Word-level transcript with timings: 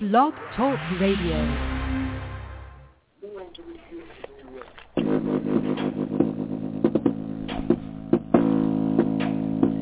Blog 0.00 0.32
Talk 0.56 0.78
Radio. 1.00 1.36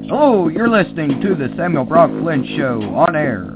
Hello, 0.08 0.48
you're 0.48 0.68
listening 0.68 1.20
to 1.20 1.34
the 1.34 1.52
Samuel 1.56 1.84
Brock 1.84 2.10
Flynn 2.22 2.44
Show 2.56 2.82
on 2.94 3.14
air. 3.14 3.55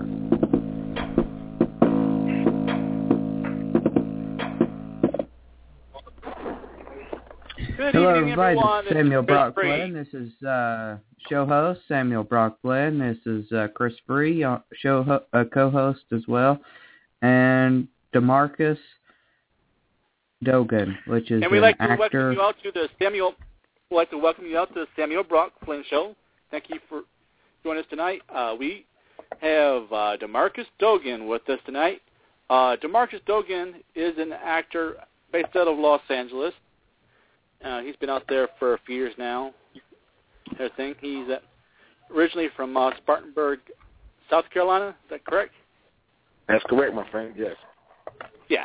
Everybody. 8.21 8.59
everyone. 8.59 8.85
This 8.85 8.91
is 8.93 8.97
Samuel 8.99 9.23
Brock 9.23 9.55
Flynn. 9.55 9.93
This 9.95 10.09
is 10.13 10.43
uh, 10.47 10.97
show 11.29 11.47
host 11.47 11.81
Samuel 11.89 12.25
Brock 12.25 12.59
Flynn. 12.63 12.99
This 12.99 13.17
is 13.27 13.51
uh, 13.53 13.69
Chris 13.75 13.95
Free, 14.07 14.45
uh, 14.45 14.59
show 14.75 15.03
ho- 15.03 15.25
uh, 15.33 15.45
co-host 15.53 16.01
as 16.13 16.23
well, 16.29 16.59
and 17.23 17.89
Demarcus 18.15 18.79
Dogan, 20.45 20.97
which 21.07 21.31
is 21.31 21.43
And 21.43 21.51
we'd 21.51 21.59
an 21.59 21.63
like 21.63 21.77
to 21.79 21.83
actor. 21.85 21.99
welcome 21.99 22.33
you 22.33 22.43
out 22.43 22.55
to 22.63 22.73
the 22.73 22.89
Samuel. 22.99 23.35
We'd 23.91 23.97
like 23.97 24.11
to 24.11 24.19
welcome 24.19 24.47
you 24.47 24.59
out 24.59 24.69
to 24.75 24.81
the 24.81 24.87
Samuel 24.97 25.25
Brock 25.25 25.53
Flynn 25.65 25.85
Show. 25.89 26.15
Thank 26.51 26.65
you 26.69 26.79
for 26.89 27.03
joining 27.65 27.83
us 27.83 27.89
tonight. 27.91 28.23
Uh, 28.35 28.55
we 28.59 28.85
have 29.41 29.83
uh, 29.93 30.17
Demarcus 30.21 30.67
Dogan 30.79 31.27
with 31.27 31.49
us 31.49 31.59
tonight. 31.65 32.01
Uh, 32.49 32.77
Demarcus 32.83 33.25
Dogan 33.27 33.75
is 33.95 34.17
an 34.19 34.33
actor 34.33 34.97
based 35.33 35.55
out 35.57 35.69
of 35.69 35.79
Los 35.79 36.01
Angeles. 36.11 36.53
Uh, 37.65 37.81
he's 37.81 37.97
been 37.97 38.11
out 38.11 38.25
there 38.29 38.49
for 38.59 38.75
a 38.75 38.79
few 38.87 38.97
years 38.97 39.15
now. 39.19 39.53
Everything. 40.55 40.95
He's 41.01 41.29
uh, 41.29 41.39
originally 42.15 42.49
from 42.57 42.77
uh, 42.77 42.91
Spartanburg, 42.97 43.61
South 44.29 44.45
Carolina. 44.53 44.89
Is 44.89 45.11
that 45.11 45.25
correct? 45.25 45.53
That's 46.49 46.65
correct, 46.65 46.95
my 46.95 47.09
friend. 47.11 47.35
Yes. 47.37 47.57
Yeah. 48.49 48.65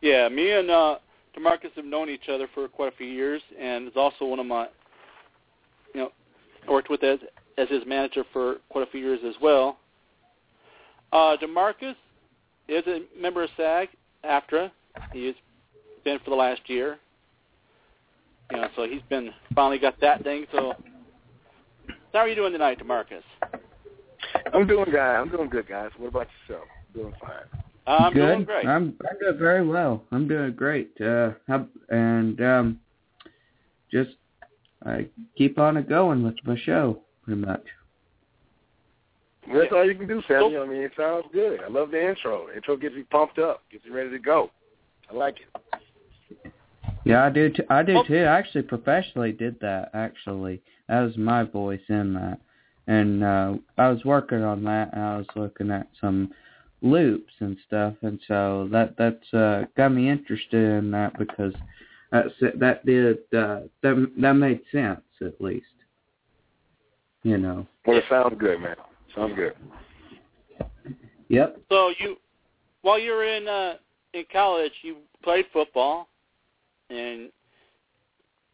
Yeah, 0.00 0.28
me 0.28 0.50
and 0.50 0.70
uh 0.70 0.96
Demarcus 1.36 1.72
have 1.76 1.84
known 1.84 2.10
each 2.10 2.28
other 2.28 2.48
for 2.54 2.68
quite 2.68 2.92
a 2.92 2.96
few 2.96 3.06
years 3.06 3.40
and 3.58 3.86
is 3.86 3.94
also 3.96 4.24
one 4.24 4.38
of 4.38 4.46
my 4.46 4.66
you 5.94 6.00
know, 6.00 6.12
I 6.66 6.70
worked 6.70 6.90
with 6.90 7.02
as 7.04 7.18
as 7.58 7.68
his 7.68 7.82
manager 7.86 8.24
for 8.32 8.56
quite 8.70 8.86
a 8.86 8.90
few 8.90 9.00
years 9.00 9.20
as 9.26 9.34
well. 9.40 9.78
Uh 11.12 11.36
Demarcus 11.36 11.94
is 12.68 12.84
a 12.86 13.00
member 13.18 13.42
of 13.44 13.50
SAG 13.56 13.88
AFTRA. 14.24 14.70
He 15.12 15.26
has 15.26 15.34
been 16.04 16.18
for 16.24 16.30
the 16.30 16.36
last 16.36 16.62
year. 16.66 16.98
You 18.52 18.60
know, 18.60 18.68
so 18.76 18.86
he's 18.86 19.00
been 19.08 19.30
finally 19.54 19.78
got 19.78 19.98
that 20.02 20.22
thing, 20.24 20.44
so 20.52 20.74
how 22.12 22.18
are 22.18 22.28
you 22.28 22.34
doing 22.34 22.52
tonight, 22.52 22.78
Demarcus? 22.78 23.22
I'm 24.52 24.66
doing 24.66 24.84
good. 24.90 24.96
I'm 25.00 25.30
doing 25.30 25.48
good, 25.48 25.66
guys. 25.66 25.90
What 25.96 26.08
about 26.08 26.26
yourself? 26.46 26.68
Doing 26.94 27.14
fine. 27.18 27.62
I'm 27.86 28.12
Good. 28.12 28.26
doing 28.26 28.44
great. 28.44 28.66
I'm 28.66 28.94
I'm 29.08 29.18
doing 29.18 29.38
very 29.38 29.66
well. 29.66 30.04
I'm 30.12 30.28
doing 30.28 30.52
great. 30.52 30.92
Uh, 31.00 31.30
and 31.88 32.40
um, 32.42 32.80
just 33.90 34.10
I 34.84 35.06
keep 35.36 35.58
on 35.58 35.78
it 35.78 35.88
going 35.88 36.22
with 36.22 36.34
my 36.44 36.56
show, 36.58 37.00
pretty 37.24 37.40
much. 37.40 37.64
That's 39.52 39.72
all 39.72 39.86
you 39.86 39.94
can 39.94 40.06
do, 40.06 40.22
Sammy. 40.28 40.58
I 40.58 40.66
mean, 40.66 40.82
it 40.82 40.92
sounds 40.96 41.24
good. 41.32 41.60
I 41.62 41.68
love 41.68 41.90
the 41.90 42.06
intro. 42.06 42.48
The 42.48 42.56
intro 42.56 42.76
gets 42.76 42.94
you 42.94 43.04
pumped 43.10 43.38
up, 43.38 43.62
gets 43.72 43.84
you 43.86 43.94
ready 43.94 44.10
to 44.10 44.18
go. 44.18 44.50
I 45.10 45.14
like 45.14 45.36
it. 45.40 45.82
Yeah, 47.04 47.24
I 47.24 47.30
do. 47.30 47.50
T- 47.50 47.62
I 47.68 47.82
do 47.82 48.02
too. 48.06 48.18
I 48.18 48.38
actually 48.38 48.62
professionally 48.62 49.32
did 49.32 49.58
that. 49.60 49.90
Actually, 49.94 50.62
that 50.88 51.00
was 51.00 51.16
my 51.16 51.42
voice 51.42 51.80
in 51.88 52.14
that, 52.14 52.38
and 52.86 53.24
uh, 53.24 53.54
I 53.78 53.88
was 53.88 54.04
working 54.04 54.42
on 54.42 54.62
that. 54.64 54.92
And 54.92 55.02
I 55.02 55.16
was 55.16 55.26
looking 55.34 55.70
at 55.70 55.88
some 56.00 56.30
loops 56.80 57.32
and 57.40 57.56
stuff, 57.66 57.94
and 58.02 58.20
so 58.28 58.68
that 58.70 58.94
that's 58.96 59.34
uh, 59.34 59.64
got 59.76 59.90
me 59.90 60.08
interested 60.08 60.78
in 60.78 60.90
that 60.92 61.18
because 61.18 61.54
that's 62.12 62.32
that 62.58 62.86
did 62.86 63.18
uh, 63.36 63.60
that 63.82 64.12
that 64.20 64.34
made 64.34 64.60
sense 64.70 65.00
at 65.20 65.40
least. 65.40 65.66
You 67.24 67.38
know. 67.38 67.66
Well, 67.86 67.98
it 67.98 68.04
sounds 68.08 68.36
good, 68.38 68.60
man. 68.60 68.76
Sounds 69.14 69.34
good. 69.34 69.54
Yep. 71.28 71.60
So 71.70 71.92
you, 71.98 72.16
while 72.82 72.98
you 72.98 73.12
were 73.12 73.24
in 73.24 73.48
uh, 73.48 73.74
in 74.12 74.24
college, 74.32 74.72
you 74.82 74.96
played 75.22 75.46
football, 75.52 76.08
and 76.92 77.30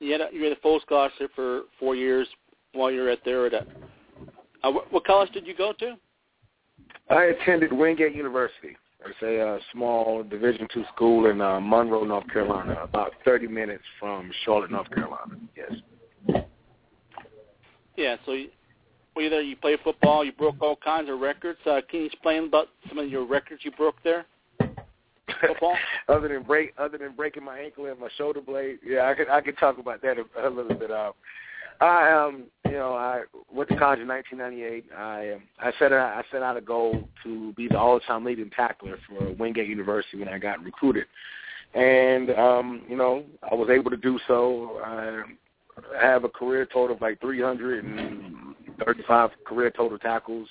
you 0.00 0.12
had 0.12 0.20
a, 0.20 0.28
you 0.32 0.44
had 0.44 0.52
a 0.52 0.60
full 0.60 0.80
scholarship 0.80 1.30
for 1.34 1.62
four 1.78 1.96
years 1.96 2.28
while 2.72 2.90
you 2.90 3.00
were 3.00 3.10
at 3.10 3.18
there. 3.24 3.46
At 3.46 3.54
a, 3.54 3.66
uh, 4.62 4.70
what, 4.70 4.92
what 4.92 5.04
college 5.04 5.30
did 5.32 5.46
you 5.46 5.56
go 5.56 5.72
to? 5.78 5.96
I 7.10 7.24
attended 7.24 7.72
Wingate 7.72 8.14
University. 8.14 8.76
It's 9.06 9.22
a 9.22 9.40
uh, 9.40 9.58
small 9.72 10.22
Division 10.24 10.66
two 10.72 10.84
school 10.94 11.30
in 11.30 11.40
uh, 11.40 11.60
Monroe, 11.60 12.04
North 12.04 12.28
Carolina, 12.32 12.78
about 12.82 13.12
30 13.24 13.46
minutes 13.46 13.84
from 13.98 14.30
Charlotte, 14.44 14.70
North 14.70 14.90
Carolina. 14.90 15.36
Yes. 15.56 16.42
Yeah, 17.96 18.16
so 18.26 18.32
you, 18.32 18.48
well, 19.14 19.24
you 19.24 19.30
there 19.30 19.40
you 19.40 19.56
played 19.56 19.78
football. 19.82 20.24
You 20.24 20.32
broke 20.32 20.56
all 20.60 20.76
kinds 20.76 21.08
of 21.08 21.20
records. 21.20 21.58
Uh, 21.64 21.80
can 21.88 22.00
you 22.00 22.06
explain 22.06 22.44
about 22.44 22.68
some 22.88 22.98
of 22.98 23.08
your 23.08 23.24
records 23.24 23.62
you 23.64 23.70
broke 23.72 23.96
there? 24.02 24.26
Football. 25.40 25.76
other 26.08 26.28
than 26.28 26.42
break, 26.42 26.74
other 26.78 26.98
than 26.98 27.12
breaking 27.12 27.44
my 27.44 27.58
ankle 27.58 27.86
and 27.86 27.98
my 27.98 28.08
shoulder 28.16 28.40
blade, 28.40 28.78
yeah, 28.84 29.08
I 29.08 29.14
could 29.14 29.28
I 29.28 29.40
could 29.40 29.58
talk 29.58 29.78
about 29.78 30.02
that 30.02 30.16
a, 30.18 30.48
a 30.48 30.50
little 30.50 30.74
bit. 30.74 30.90
Uh, 30.90 31.12
I 31.80 32.12
um, 32.12 32.44
you 32.66 32.72
know, 32.72 32.94
I 32.94 33.22
went 33.52 33.68
to 33.70 33.76
college 33.76 34.00
in 34.00 34.08
1998. 34.08 34.86
I 34.96 35.34
um, 35.34 35.42
I 35.60 35.72
set 35.78 35.92
out 35.92 36.18
I 36.18 36.24
set 36.30 36.42
out 36.42 36.56
a 36.56 36.60
goal 36.60 37.08
to 37.24 37.52
be 37.52 37.68
the 37.68 37.78
all-time 37.78 38.24
leading 38.24 38.50
tackler 38.50 38.98
for 39.08 39.32
Wingate 39.34 39.68
University 39.68 40.18
when 40.18 40.28
I 40.28 40.38
got 40.38 40.64
recruited, 40.64 41.06
and 41.74 42.30
um, 42.30 42.82
you 42.88 42.96
know, 42.96 43.24
I 43.50 43.54
was 43.54 43.70
able 43.70 43.90
to 43.90 43.96
do 43.96 44.18
so. 44.26 44.80
I 44.84 45.22
have 46.00 46.24
a 46.24 46.28
career 46.28 46.66
total 46.66 46.96
of 46.96 47.02
like 47.02 47.20
335 47.20 49.30
career 49.44 49.70
total 49.70 49.98
tackles. 49.98 50.48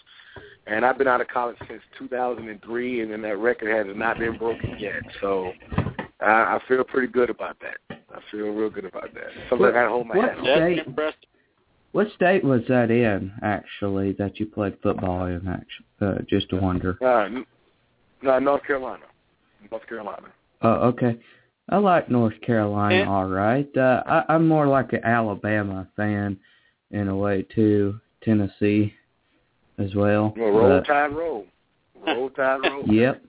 And 0.69 0.85
I've 0.85 0.97
been 0.97 1.07
out 1.07 1.21
of 1.21 1.27
college 1.27 1.55
since 1.67 1.81
2003, 1.97 3.01
and 3.01 3.11
then 3.11 3.21
that 3.21 3.37
record 3.37 3.73
has 3.87 3.95
not 3.95 4.19
been 4.19 4.37
broken 4.37 4.75
yet. 4.77 5.01
So 5.21 5.51
I, 6.19 6.57
I 6.57 6.59
feel 6.67 6.83
pretty 6.83 7.07
good 7.07 7.29
about 7.29 7.57
that. 7.61 7.77
I 8.13 8.19
feel 8.31 8.47
real 8.47 8.69
good 8.69 8.85
about 8.85 9.13
that. 9.13 9.27
Something 9.49 9.67
I 9.67 9.71
gotta 9.71 9.89
hold 9.89 10.07
my 10.07 10.17
What 10.17 10.29
hat 10.29 10.37
on. 10.39 10.43
State? 10.45 10.79
impressive. 10.87 11.19
What 11.93 12.07
state 12.15 12.43
was 12.43 12.61
that 12.67 12.91
in 12.91 13.31
actually 13.41 14.11
that 14.13 14.39
you 14.39 14.45
played 14.45 14.77
football 14.83 15.25
in? 15.25 15.47
Actually, 15.47 15.85
uh, 16.01 16.21
just 16.29 16.49
to 16.49 16.57
wonder. 16.57 16.97
Uh, 17.03 17.29
no, 18.21 18.39
North 18.39 18.63
Carolina. 18.63 19.05
North 19.71 19.87
Carolina. 19.87 20.27
Oh, 20.61 20.73
okay. 20.89 21.17
I 21.69 21.77
like 21.77 22.09
North 22.09 22.39
Carolina, 22.41 22.95
And- 23.01 23.09
all 23.09 23.27
right. 23.27 23.69
Uh, 23.75 24.03
I, 24.05 24.33
I'm 24.33 24.47
more 24.47 24.67
like 24.67 24.93
an 24.93 25.03
Alabama 25.03 25.87
fan 25.95 26.37
in 26.91 27.07
a 27.07 27.15
way 27.15 27.43
too. 27.55 27.99
Tennessee 28.21 28.93
as 29.77 29.93
well. 29.95 30.33
Well, 30.37 30.49
roll 30.49 30.79
but- 30.79 30.87
tide 30.87 31.15
roll. 31.15 31.45
Roll 32.05 32.29
tide 32.29 32.59
roll. 32.63 32.83
yep. 32.87 33.21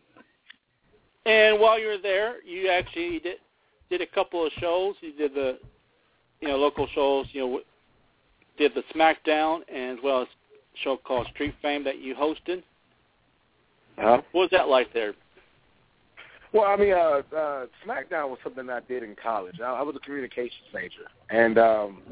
And 1.27 1.61
while 1.61 1.79
you 1.79 1.89
were 1.89 1.99
there, 2.03 2.43
you 2.45 2.69
actually 2.69 3.19
did 3.21 3.37
did 3.91 4.01
a 4.01 4.07
couple 4.07 4.47
of 4.47 4.53
shows. 4.61 4.95
You 5.01 5.13
did 5.13 5.35
the 5.35 5.59
you 6.41 6.49
know 6.49 6.57
local 6.57 6.87
shows. 6.95 7.27
You 7.33 7.41
know 7.41 7.61
did 8.59 8.73
the 8.75 8.83
SmackDown 8.95 9.61
and 9.73 9.99
as 9.99 10.05
well 10.05 10.23
as 10.23 10.29
a 10.29 10.79
show 10.83 10.97
called 10.97 11.27
Street 11.33 11.55
Fame 11.63 11.85
that 11.85 12.01
you 12.01 12.15
hosted. 12.15 12.63
Huh? 13.97 14.23
What 14.33 14.43
was 14.43 14.51
that 14.53 14.69
like 14.69 14.93
there? 14.93 15.15
Well, 16.53 16.65
I 16.65 16.77
mean, 16.77 16.93
uh, 16.93 17.23
uh, 17.37 17.67
SmackDown 17.87 18.31
was 18.31 18.39
something 18.43 18.71
I 18.71 18.81
did 18.81 19.03
in 19.03 19.15
college. 19.23 19.57
I, 19.61 19.67
I 19.67 19.83
was 19.83 19.95
a 19.97 20.01
communications 20.01 20.65
major, 20.73 21.07
and 21.31 21.59
um, 21.59 22.03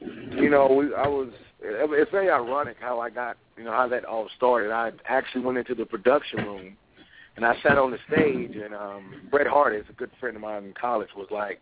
you 0.00 0.50
know, 0.50 0.66
we, 0.66 0.94
I 0.94 1.08
was. 1.08 1.30
It- 1.62 1.90
It's 1.92 2.10
very 2.10 2.30
ironic 2.30 2.76
how 2.80 3.00
I 3.00 3.10
got, 3.10 3.36
you 3.56 3.64
know, 3.64 3.72
how 3.72 3.88
that 3.88 4.04
all 4.04 4.28
started. 4.36 4.70
I 4.72 4.92
actually 5.06 5.42
went 5.42 5.58
into 5.58 5.74
the 5.74 5.86
production 5.86 6.44
room, 6.44 6.76
and 7.36 7.44
I 7.44 7.54
sat 7.62 7.78
on 7.78 7.90
the 7.90 7.98
stage, 8.08 8.56
and 8.56 8.74
um, 8.74 9.28
Bret 9.30 9.46
Hart 9.46 9.74
is 9.74 9.84
a 9.88 9.92
good 9.92 10.10
friend 10.18 10.36
of 10.36 10.42
mine 10.42 10.64
in 10.64 10.74
college. 10.74 11.08
Was 11.16 11.28
like, 11.30 11.60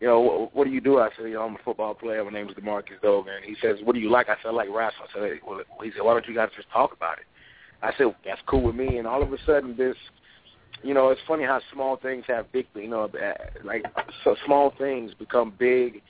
you 0.00 0.06
know, 0.06 0.20
what, 0.20 0.54
what 0.54 0.64
do 0.66 0.70
you 0.70 0.80
do? 0.80 0.98
I 1.00 1.10
said, 1.16 1.26
you 1.26 1.34
know, 1.34 1.42
I'm 1.42 1.56
a 1.56 1.58
football 1.64 1.94
player. 1.94 2.24
My 2.24 2.30
name 2.30 2.48
is 2.48 2.54
Demarcus 2.54 3.00
Dogan. 3.02 3.42
He 3.44 3.56
says, 3.60 3.78
what 3.84 3.94
do 3.94 4.00
you 4.00 4.10
like? 4.10 4.28
I 4.28 4.36
said, 4.42 4.48
I 4.48 4.52
like 4.52 4.68
wrestling. 4.68 5.08
I 5.10 5.12
said, 5.12 5.22
hey, 5.22 5.40
well, 5.46 5.60
he 5.82 5.90
said, 5.92 6.02
why 6.02 6.12
don't 6.12 6.26
you 6.28 6.34
guys 6.34 6.50
just 6.56 6.70
talk 6.70 6.92
about 6.92 7.18
it? 7.18 7.24
I 7.82 7.92
said, 7.96 8.14
that's 8.24 8.40
cool 8.46 8.62
with 8.62 8.74
me. 8.74 8.98
And 8.98 9.06
all 9.06 9.22
of 9.22 9.32
a 9.32 9.38
sudden, 9.46 9.76
this 9.76 9.96
you 10.82 10.94
know, 10.94 11.08
it's 11.08 11.20
funny 11.26 11.44
how 11.44 11.60
small 11.72 11.96
things 11.96 12.24
have 12.28 12.50
big, 12.52 12.66
you 12.74 12.88
know, 12.88 13.04
uh, 13.04 13.32
like 13.64 13.84
so 14.24 14.36
small 14.46 14.72
things 14.78 15.12
become 15.18 15.52
big 15.58 16.02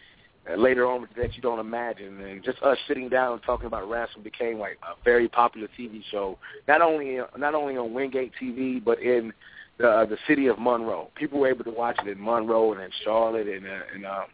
uh, 0.51 0.57
later 0.57 0.87
on 0.87 1.09
that 1.17 1.35
you 1.35 1.43
don't 1.43 1.59
imagine. 1.59 2.21
And 2.21 2.43
just 2.43 2.63
us 2.63 2.79
sitting 2.87 3.09
down 3.09 3.35
and 3.35 3.43
talking 3.43 3.67
about 3.67 3.89
wrestling 3.89 4.25
became 4.25 4.59
like 4.59 4.79
a 4.83 5.03
very 5.05 5.29
popular 5.29 5.69
TV 5.79 6.03
show, 6.11 6.39
not 6.67 6.81
only 6.81 7.19
not 7.37 7.55
only 7.55 7.77
on 7.77 7.93
Wingate 7.93 8.33
TV 8.41 8.83
but 8.83 9.01
in 9.01 9.33
the 9.79 9.89
uh, 9.89 10.05
the 10.05 10.19
city 10.27 10.47
of 10.47 10.59
Monroe. 10.59 11.11
People 11.15 11.41
were 11.41 11.49
able 11.49 11.65
to 11.65 11.71
watch 11.71 11.99
it 12.05 12.09
in 12.09 12.23
Monroe 12.23 12.73
and 12.73 12.83
in 12.83 12.91
Charlotte 13.05 13.47
and 13.47 13.67
uh, 13.67 13.97
in 13.97 14.05
uh, 14.05 14.25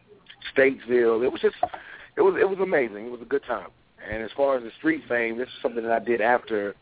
Statesville. 0.57 1.25
It 1.25 1.31
was 1.31 1.41
just 1.41 1.57
it 2.17 2.23
was 2.23 2.35
it 2.41 2.49
was 2.49 2.59
amazing. 2.61 3.07
It 3.07 3.11
was 3.11 3.23
a 3.23 3.27
good 3.27 3.45
time. 3.45 3.69
And 4.11 4.23
as 4.23 4.31
far 4.37 4.57
as 4.57 4.63
the 4.63 4.71
street 4.79 5.03
fame, 5.09 5.39
this 5.39 5.49
is 5.49 5.55
something 5.63 5.83
that 5.83 5.93
I 5.93 6.05
did 6.05 6.21
after 6.21 6.75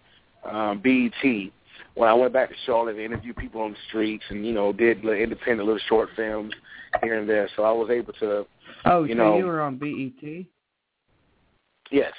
um, 0.44 0.80
BET. 0.80 1.52
when 1.94 2.08
I 2.08 2.14
went 2.14 2.32
back 2.32 2.48
to 2.48 2.54
Charlotte, 2.66 2.96
I 2.96 3.04
interviewed 3.04 3.36
people 3.36 3.60
on 3.60 3.72
the 3.72 3.76
streets, 3.88 4.24
and 4.28 4.44
you 4.44 4.52
know, 4.52 4.72
did 4.72 5.04
little 5.04 5.20
independent 5.20 5.66
little 5.66 5.82
short 5.88 6.08
films 6.16 6.52
here 7.02 7.18
and 7.18 7.28
there. 7.28 7.48
So 7.56 7.62
I 7.64 7.72
was 7.72 7.90
able 7.90 8.12
to. 8.14 8.46
Oh, 8.84 9.04
you 9.04 9.14
so 9.14 9.18
know, 9.18 9.38
you 9.38 9.46
were 9.46 9.60
on 9.60 9.76
BET? 9.76 10.46
Yes. 11.90 12.12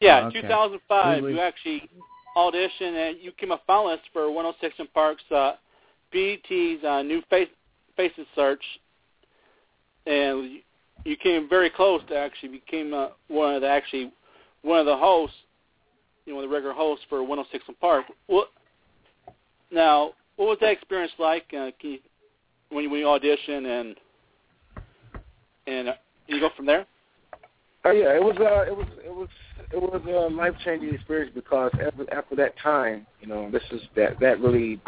Yeah, 0.00 0.20
Oh, 0.20 0.26
okay. 0.26 0.42
2005, 0.42 1.22
We- 1.22 1.28
we- 1.28 1.34
you 1.34 1.40
actually 1.40 1.88
auditioned 2.36 3.10
and 3.10 3.18
you 3.18 3.32
came 3.32 3.50
a 3.50 3.58
finalist 3.68 4.02
for 4.12 4.30
106 4.30 4.78
and 4.78 4.92
Park's 4.92 5.30
uh, 5.30 5.56
BET's 6.12 6.84
uh, 6.84 7.02
new 7.02 7.22
face 7.22 7.48
faces 7.96 8.26
search, 8.34 8.62
and 10.06 10.44
you, 10.44 10.60
you 11.04 11.16
came 11.16 11.48
very 11.48 11.70
close 11.70 12.02
to 12.08 12.16
actually 12.16 12.50
became 12.50 12.92
uh, 12.92 13.08
one 13.28 13.54
of 13.54 13.62
the 13.62 13.68
actually 13.68 14.12
one 14.62 14.78
of 14.78 14.86
the 14.86 14.96
hosts, 14.96 15.36
you 16.26 16.34
know, 16.34 16.42
the 16.42 16.48
regular 16.48 16.74
hosts 16.74 17.04
for 17.08 17.22
106 17.22 17.64
and 17.68 17.80
Park. 17.80 18.04
What 18.26 18.50
now? 19.70 20.12
What 20.36 20.48
was 20.48 20.58
that 20.60 20.72
experience 20.72 21.12
like? 21.18 21.44
Uh, 21.48 21.70
can 21.80 21.92
you, 21.92 21.98
when 22.68 22.84
you 22.84 22.90
when 22.90 23.00
you 23.00 23.08
audition 23.08 23.64
and 23.64 23.96
and 25.66 25.88
uh, 25.88 25.94
you 26.26 26.40
go 26.40 26.50
from 26.56 26.66
there? 26.66 26.86
Oh 27.84 27.92
yeah, 27.92 28.16
it 28.16 28.22
was 28.22 28.36
uh, 28.38 28.70
it 28.70 28.76
was 28.76 28.86
it 29.04 29.14
was 29.14 29.28
it 29.72 29.80
was 29.80 30.02
a 30.08 30.34
life 30.34 30.54
changing 30.64 30.92
experience 30.92 31.30
because 31.34 31.70
after 31.74 32.12
after 32.12 32.34
that 32.36 32.58
time, 32.58 33.06
you 33.20 33.28
know, 33.28 33.50
this 33.50 33.62
is 33.70 33.80
that 33.94 34.18
that 34.20 34.40
really 34.40 34.80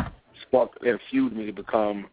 sparked 0.43 0.83
and 0.85 0.99
fueled 1.11 1.33
me 1.33 1.47
to 1.47 1.53
become, 1.53 2.09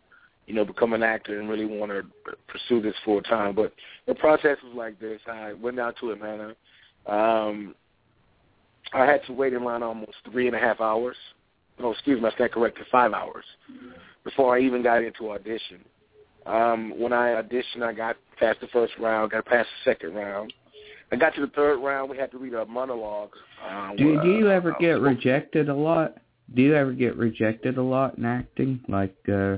you 0.46 0.54
know, 0.54 0.64
become 0.64 0.94
an 0.94 1.02
actor 1.02 1.40
and 1.40 1.50
really 1.50 1.66
want 1.66 1.92
to 1.92 2.04
pursue 2.48 2.82
this 2.82 2.94
full 3.04 3.22
time. 3.22 3.56
But 3.56 3.74
the 4.08 4.14
process 4.14 4.58
was 4.64 4.76
like 4.76 5.00
this: 5.00 5.20
I 5.28 5.54
went 5.54 5.78
down 5.78 5.94
to 6.02 6.12
Atlanta. 6.12 6.56
Um, 7.08 7.74
I 8.94 9.06
had 9.06 9.24
to 9.26 9.34
wait 9.34 9.54
in 9.54 9.64
line 9.64 9.82
almost 9.82 10.18
three 10.32 10.46
and 10.48 10.56
a 10.56 10.60
half 10.60 10.80
hours. 10.80 11.18
No, 11.80 11.92
excuse 11.92 12.22
me, 12.22 12.28
I 12.28 12.32
stand 12.36 12.52
corrected, 12.52 12.86
five 12.92 13.12
hours 13.14 13.44
before 14.24 14.56
I 14.56 14.62
even 14.62 14.82
got 14.82 15.04
into 15.04 15.32
audition. 15.32 15.80
Um, 16.45 16.94
when 17.00 17.12
I 17.13 17.42
auditioned, 17.42 17.81
I 17.83 17.94
got 17.94 18.18
past 18.39 18.62
the 18.62 18.68
first 18.68 18.94
round, 19.00 19.31
got 19.31 19.45
past 19.45 19.68
the 19.83 19.92
second 19.92 20.13
round. 20.13 20.53
I 21.12 21.15
got 21.15 21.36
to 21.36 21.42
the 21.42 21.47
third 21.47 21.80
round. 21.80 22.09
We 22.09 22.18
had 22.18 22.31
to 22.31 22.38
read 22.38 22.53
a 22.53 22.65
monologue. 22.65 23.31
Uh, 23.63 23.95
Do 23.95 24.13
where, 24.13 24.24
do 24.24 24.30
you 24.30 24.50
ever 24.50 24.74
uh, 24.74 24.80
get 24.80 25.00
rejected 25.00 25.69
a 25.69 25.74
lot? 25.74 26.18
Do 26.53 26.62
you 26.62 26.75
ever 26.75 26.92
get 26.94 27.15
rejected 27.15 27.77
a 27.77 27.81
lot 27.81 28.18
in 28.18 28.25
acting? 28.25 28.81
Like, 28.88 29.15
uh 29.31 29.57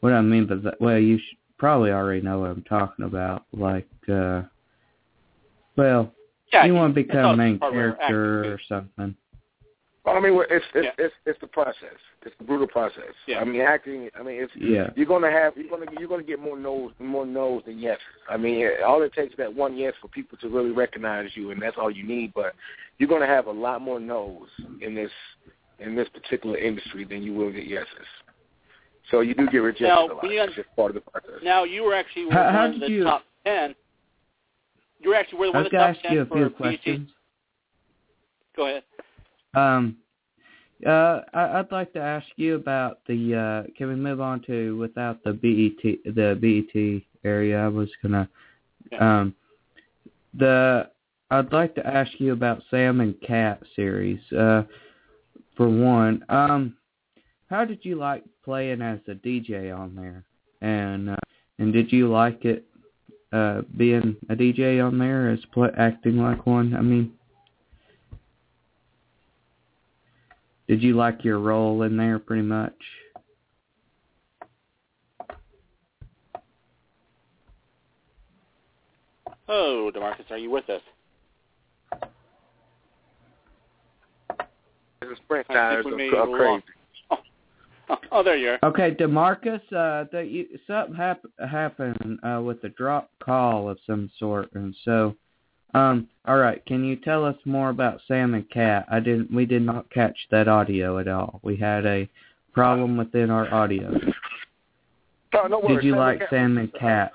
what 0.00 0.12
I 0.12 0.20
mean 0.20 0.46
by 0.46 0.56
that? 0.56 0.80
Well, 0.80 0.98
you 0.98 1.18
sh- 1.18 1.36
probably 1.58 1.90
already 1.90 2.22
know 2.22 2.40
what 2.40 2.50
I'm 2.50 2.64
talking 2.64 3.04
about. 3.04 3.44
Like, 3.52 3.88
uh 4.10 4.42
well, 5.76 6.12
Yeah, 6.52 6.66
you 6.66 6.74
want 6.74 6.94
to 6.94 7.02
become 7.02 7.24
a 7.24 7.36
main 7.36 7.58
part 7.58 7.72
of 7.72 7.78
our 7.78 7.92
character 7.94 8.52
or 8.52 8.60
something. 8.68 9.16
Well, 10.04 10.16
I 10.16 10.20
mean, 10.20 10.34
it's 10.50 10.64
it's, 10.74 10.84
Yeah. 10.84 11.04
it's 11.04 11.14
it's 11.26 11.40
the 11.40 11.46
process. 11.46 11.94
It's 12.26 12.34
the 12.38 12.44
brutal 12.44 12.66
process. 12.66 13.14
Yeah. 13.28 13.38
I 13.40 13.44
mean, 13.44 13.60
acting. 13.60 14.10
I 14.18 14.22
mean, 14.24 14.42
it's 14.42 14.52
Yeah. 14.56 14.90
you're 14.96 15.06
gonna 15.06 15.30
have 15.30 15.56
you're 15.56 15.68
gonna 15.70 15.86
you're 15.98 16.08
gonna 16.08 16.24
get 16.24 16.40
more 16.40 16.56
no's 16.56 16.92
more 16.98 17.24
no's 17.24 17.62
than 17.66 17.78
yes. 17.78 17.98
I 18.28 18.36
mean, 18.36 18.68
all 18.84 19.02
it 19.02 19.12
takes 19.12 19.32
is 19.32 19.36
that 19.38 19.54
one 19.54 19.76
yes 19.76 19.94
for 20.00 20.08
people 20.08 20.36
to 20.38 20.48
really 20.48 20.72
recognize 20.72 21.30
you, 21.36 21.52
and 21.52 21.62
that's 21.62 21.76
all 21.78 21.90
you 21.90 22.02
need. 22.02 22.32
But 22.34 22.54
you're 22.98 23.08
gonna 23.08 23.26
have 23.26 23.46
a 23.46 23.52
lot 23.52 23.80
more 23.80 24.00
no's 24.00 24.48
in 24.80 24.94
this 24.96 25.12
in 25.78 25.94
this 25.94 26.08
particular 26.08 26.58
industry 26.58 27.04
than 27.04 27.22
you 27.22 27.32
will 27.32 27.52
get 27.52 27.66
yeses. 27.66 28.06
So 29.10 29.20
you 29.20 29.34
do 29.34 29.48
get 29.50 29.58
rejected 29.58 29.88
Now, 29.88 30.06
a 30.06 30.14
lot. 30.14 30.22
when 30.22 30.32
you- 30.32 30.42
It's 30.42 30.54
just 30.54 30.74
part 30.76 30.90
of 30.90 30.94
the 30.96 31.10
process. 31.10 31.42
Now 31.42 31.62
you 31.64 31.82
were 31.84 31.94
actually 31.94 32.28
How- 32.30 32.44
one 32.44 32.54
how 32.54 32.64
of 32.66 32.80
the 32.80 32.90
you- 32.90 33.04
top 33.04 33.24
ten. 33.44 33.74
You 35.00 35.10
were 35.10 35.16
actually 35.16 35.50
one 35.50 35.56
of 35.56 35.64
the 35.64 35.70
top 35.70 35.96
ten 36.02 36.12
you 36.12 36.20
a 36.22 36.26
for 36.26 36.34
few 36.36 36.50
BET. 36.50 37.00
Go 38.56 38.66
ahead. 38.66 38.84
Um, 39.54 39.96
uh, 40.86 41.20
I, 41.32 41.58
I'd 41.58 41.70
like 41.70 41.92
to 41.92 42.00
ask 42.00 42.26
you 42.36 42.56
about 42.56 42.98
the. 43.06 43.34
Uh, 43.34 43.72
can 43.76 43.88
we 43.88 43.94
move 43.94 44.20
on 44.20 44.42
to 44.42 44.76
without 44.76 45.22
the 45.22 45.32
BET 45.32 46.14
the 46.14 46.36
BET 46.40 47.02
area? 47.24 47.58
I 47.58 47.68
was 47.68 47.88
gonna. 48.02 48.28
Um, 48.98 49.34
the 50.34 50.90
I'd 51.30 51.52
like 51.52 51.74
to 51.76 51.86
ask 51.86 52.10
you 52.18 52.32
about 52.32 52.62
Sam 52.70 53.00
and 53.00 53.20
Cat 53.20 53.62
series. 53.76 54.20
Uh, 54.32 54.64
for 55.56 55.68
one, 55.68 56.24
um, 56.28 56.76
how 57.48 57.64
did 57.64 57.84
you 57.84 57.96
like 57.96 58.24
playing 58.44 58.82
as 58.82 58.98
a 59.06 59.14
DJ 59.14 59.76
on 59.76 59.94
there? 59.94 60.24
And 60.62 61.10
uh, 61.10 61.16
and 61.58 61.72
did 61.72 61.92
you 61.92 62.10
like 62.10 62.44
it? 62.44 62.66
Uh, 63.32 63.62
being 63.78 64.14
a 64.28 64.34
DJ 64.34 64.84
on 64.84 64.98
there 64.98 65.30
as 65.30 65.38
pl- 65.52 65.70
acting 65.78 66.16
like 66.18 66.44
one. 66.44 66.74
I 66.74 66.80
mean. 66.80 67.12
Did 70.72 70.82
you 70.82 70.94
like 70.94 71.22
your 71.22 71.38
role 71.38 71.82
in 71.82 71.98
there 71.98 72.18
pretty 72.18 72.44
much? 72.44 72.72
Oh, 79.46 79.90
Demarcus, 79.94 80.30
are 80.30 80.38
you 80.38 80.50
with 80.50 80.70
us? 80.70 80.80
The 85.00 85.14
sprint 85.22 85.44
I 85.50 85.52
tires 85.52 85.84
think 85.84 85.96
we 85.96 86.08
are, 86.08 86.10
may 86.10 86.16
are 86.16 86.38
crazy. 86.38 86.64
off. 87.10 87.18
Oh, 87.90 87.96
oh, 88.12 88.22
there 88.22 88.38
you 88.38 88.52
are. 88.52 88.58
Okay, 88.62 88.94
Demarcus, 88.98 89.60
uh, 89.74 90.06
that 90.10 90.28
you, 90.30 90.46
something 90.66 90.94
hap- 90.94 91.26
happened 91.46 92.18
uh, 92.22 92.40
with 92.40 92.64
a 92.64 92.70
drop 92.70 93.10
call 93.22 93.68
of 93.68 93.78
some 93.86 94.10
sort, 94.18 94.48
and 94.54 94.74
so, 94.86 95.14
um, 95.74 96.08
all 96.26 96.36
right. 96.36 96.64
Can 96.66 96.84
you 96.84 96.96
tell 96.96 97.24
us 97.24 97.36
more 97.44 97.70
about 97.70 98.00
Sam 98.06 98.34
and 98.34 98.48
Cat? 98.50 98.86
I 98.90 99.00
didn't. 99.00 99.32
We 99.32 99.46
did 99.46 99.62
not 99.62 99.90
catch 99.90 100.16
that 100.30 100.48
audio 100.48 100.98
at 100.98 101.08
all. 101.08 101.40
We 101.42 101.56
had 101.56 101.86
a 101.86 102.08
problem 102.52 102.96
within 102.96 103.30
our 103.30 103.52
audio. 103.52 103.90
No, 105.34 105.46
no 105.46 105.60
worries. 105.60 105.76
Did 105.76 105.84
you 105.84 105.92
Sam 105.92 105.98
like 105.98 106.20
and 106.20 106.28
Sam 106.30 106.58
and 106.58 106.72
Cat? 106.74 107.12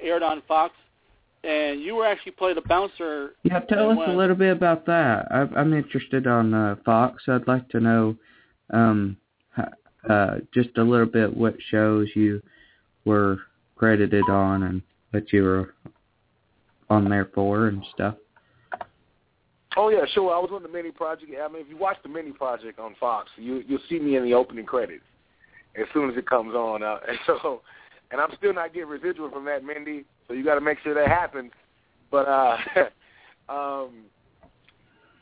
aired 0.01 0.23
on 0.23 0.41
Fox, 0.47 0.73
and 1.45 1.83
you 1.83 1.97
were 1.97 2.07
actually 2.07 2.33
played 2.33 2.57
a 2.57 2.63
bouncer. 2.63 3.33
Yeah, 3.43 3.61
tell 3.61 3.91
in 3.91 3.99
us 3.99 4.09
a 4.09 4.13
little 4.13 4.37
bit 4.37 4.53
about 4.53 4.87
that. 4.87 5.27
I, 5.31 5.47
I'm 5.59 5.73
interested 5.75 6.27
on 6.27 6.55
uh, 6.55 6.77
Fox. 6.85 7.25
I'd 7.29 7.47
like 7.47 7.69
to 7.71 7.81
know 7.81 8.17
um, 8.71 9.17
uh, 10.09 10.37
just 10.53 10.71
a 10.77 10.83
little 10.83 11.07
bit 11.07 11.35
what 11.37 11.55
shows 11.71 12.09
you 12.15 12.43
were 13.05 13.39
credited 13.77 14.25
on 14.29 14.63
and 14.65 14.83
what 15.11 15.33
you 15.33 15.43
were 15.43 15.75
on 16.91 17.09
there 17.09 17.31
for 17.35 17.69
and 17.69 17.85
stuff. 17.95 18.15
Oh 19.77 19.89
yeah, 19.89 20.05
sure. 20.13 20.33
I 20.33 20.39
was 20.39 20.51
on 20.53 20.63
the 20.63 20.69
Mindy 20.69 20.93
Project. 20.93 21.33
I 21.43 21.49
mean, 21.49 21.63
if 21.63 21.69
you 21.69 21.77
watch 21.77 21.97
the 22.03 22.09
Mindy 22.09 22.33
Project 22.33 22.79
on 22.79 22.95
Fox, 23.01 23.31
you 23.37 23.63
you'll 23.67 23.81
see 23.89 23.99
me 23.99 24.17
in 24.17 24.25
the 24.25 24.35
opening 24.35 24.67
credits 24.67 25.05
as 25.77 25.87
soon 25.93 26.11
as 26.11 26.17
it 26.17 26.29
comes 26.29 26.55
on. 26.55 26.83
Uh, 26.83 26.99
and 27.09 27.19
so, 27.27 27.63
and 28.11 28.21
I'm 28.21 28.31
still 28.37 28.55
not 28.55 28.73
getting 28.73 28.89
residual 28.89 29.31
from 29.31 29.45
that, 29.47 29.65
Mindy. 29.65 30.05
So 30.27 30.35
you 30.35 30.45
got 30.45 30.55
to 30.55 30.61
make 30.61 30.79
sure 30.83 30.95
that 30.95 31.09
happens. 31.09 31.53
But 32.11 32.29
uh, 32.29 32.57
um, 33.49 34.05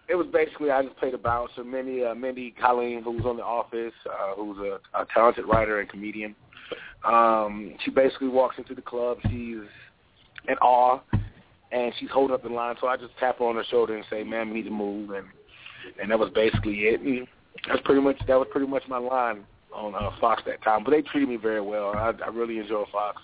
it 0.09 0.15
was 0.15 0.27
basically 0.33 0.71
I 0.71 0.83
just 0.83 0.97
played 0.97 1.15
a 1.15 1.19
bouncer. 1.19 1.65
Mindy, 1.65 2.05
uh, 2.05 2.15
Mindy 2.15 2.55
Kaling, 2.63 3.03
who 3.03 3.13
was 3.13 3.25
on 3.25 3.37
The 3.37 3.43
Office, 3.43 3.95
uh, 4.07 4.35
who's 4.37 4.59
a, 4.59 4.79
a 4.99 5.07
talented 5.13 5.47
writer 5.47 5.81
and 5.81 5.89
comedian. 5.89 6.35
Um, 7.05 7.75
she 7.85 7.91
basically 7.91 8.29
walks 8.29 8.57
into 8.59 8.75
the 8.75 8.83
club. 8.83 9.19
She's 9.25 9.59
in 10.49 10.55
awe, 10.61 11.01
and 11.73 11.93
she's 11.99 12.11
holding 12.11 12.35
up 12.35 12.43
the 12.43 12.49
line. 12.49 12.77
So 12.81 12.87
I 12.87 12.97
just 12.97 13.17
tap 13.19 13.39
her 13.39 13.45
on 13.45 13.57
her 13.57 13.65
shoulder 13.71 13.97
and 13.97 14.05
say, 14.11 14.23
"Ma'am, 14.23 14.49
you 14.49 14.55
need 14.55 14.65
to 14.65 14.71
move." 14.71 15.11
And 15.11 15.27
and 16.01 16.11
that 16.11 16.19
was 16.19 16.31
basically 16.35 16.81
it. 16.81 17.01
And 17.01 17.27
that's 17.69 17.81
pretty 17.85 18.01
much 18.01 18.19
that 18.27 18.37
was 18.37 18.49
pretty 18.51 18.67
much 18.67 18.83
my 18.89 18.99
line 18.99 19.45
on 19.75 19.95
uh, 19.95 20.11
Fox 20.21 20.43
that 20.47 20.63
time. 20.63 20.85
But 20.85 20.91
they 20.93 21.03
treated 21.03 21.29
me 21.29 21.37
very 21.37 21.61
well. 21.61 21.93
I, 21.95 22.13
I 22.25 22.29
really 22.29 22.59
enjoy 22.59 22.85
Fox. 22.93 23.21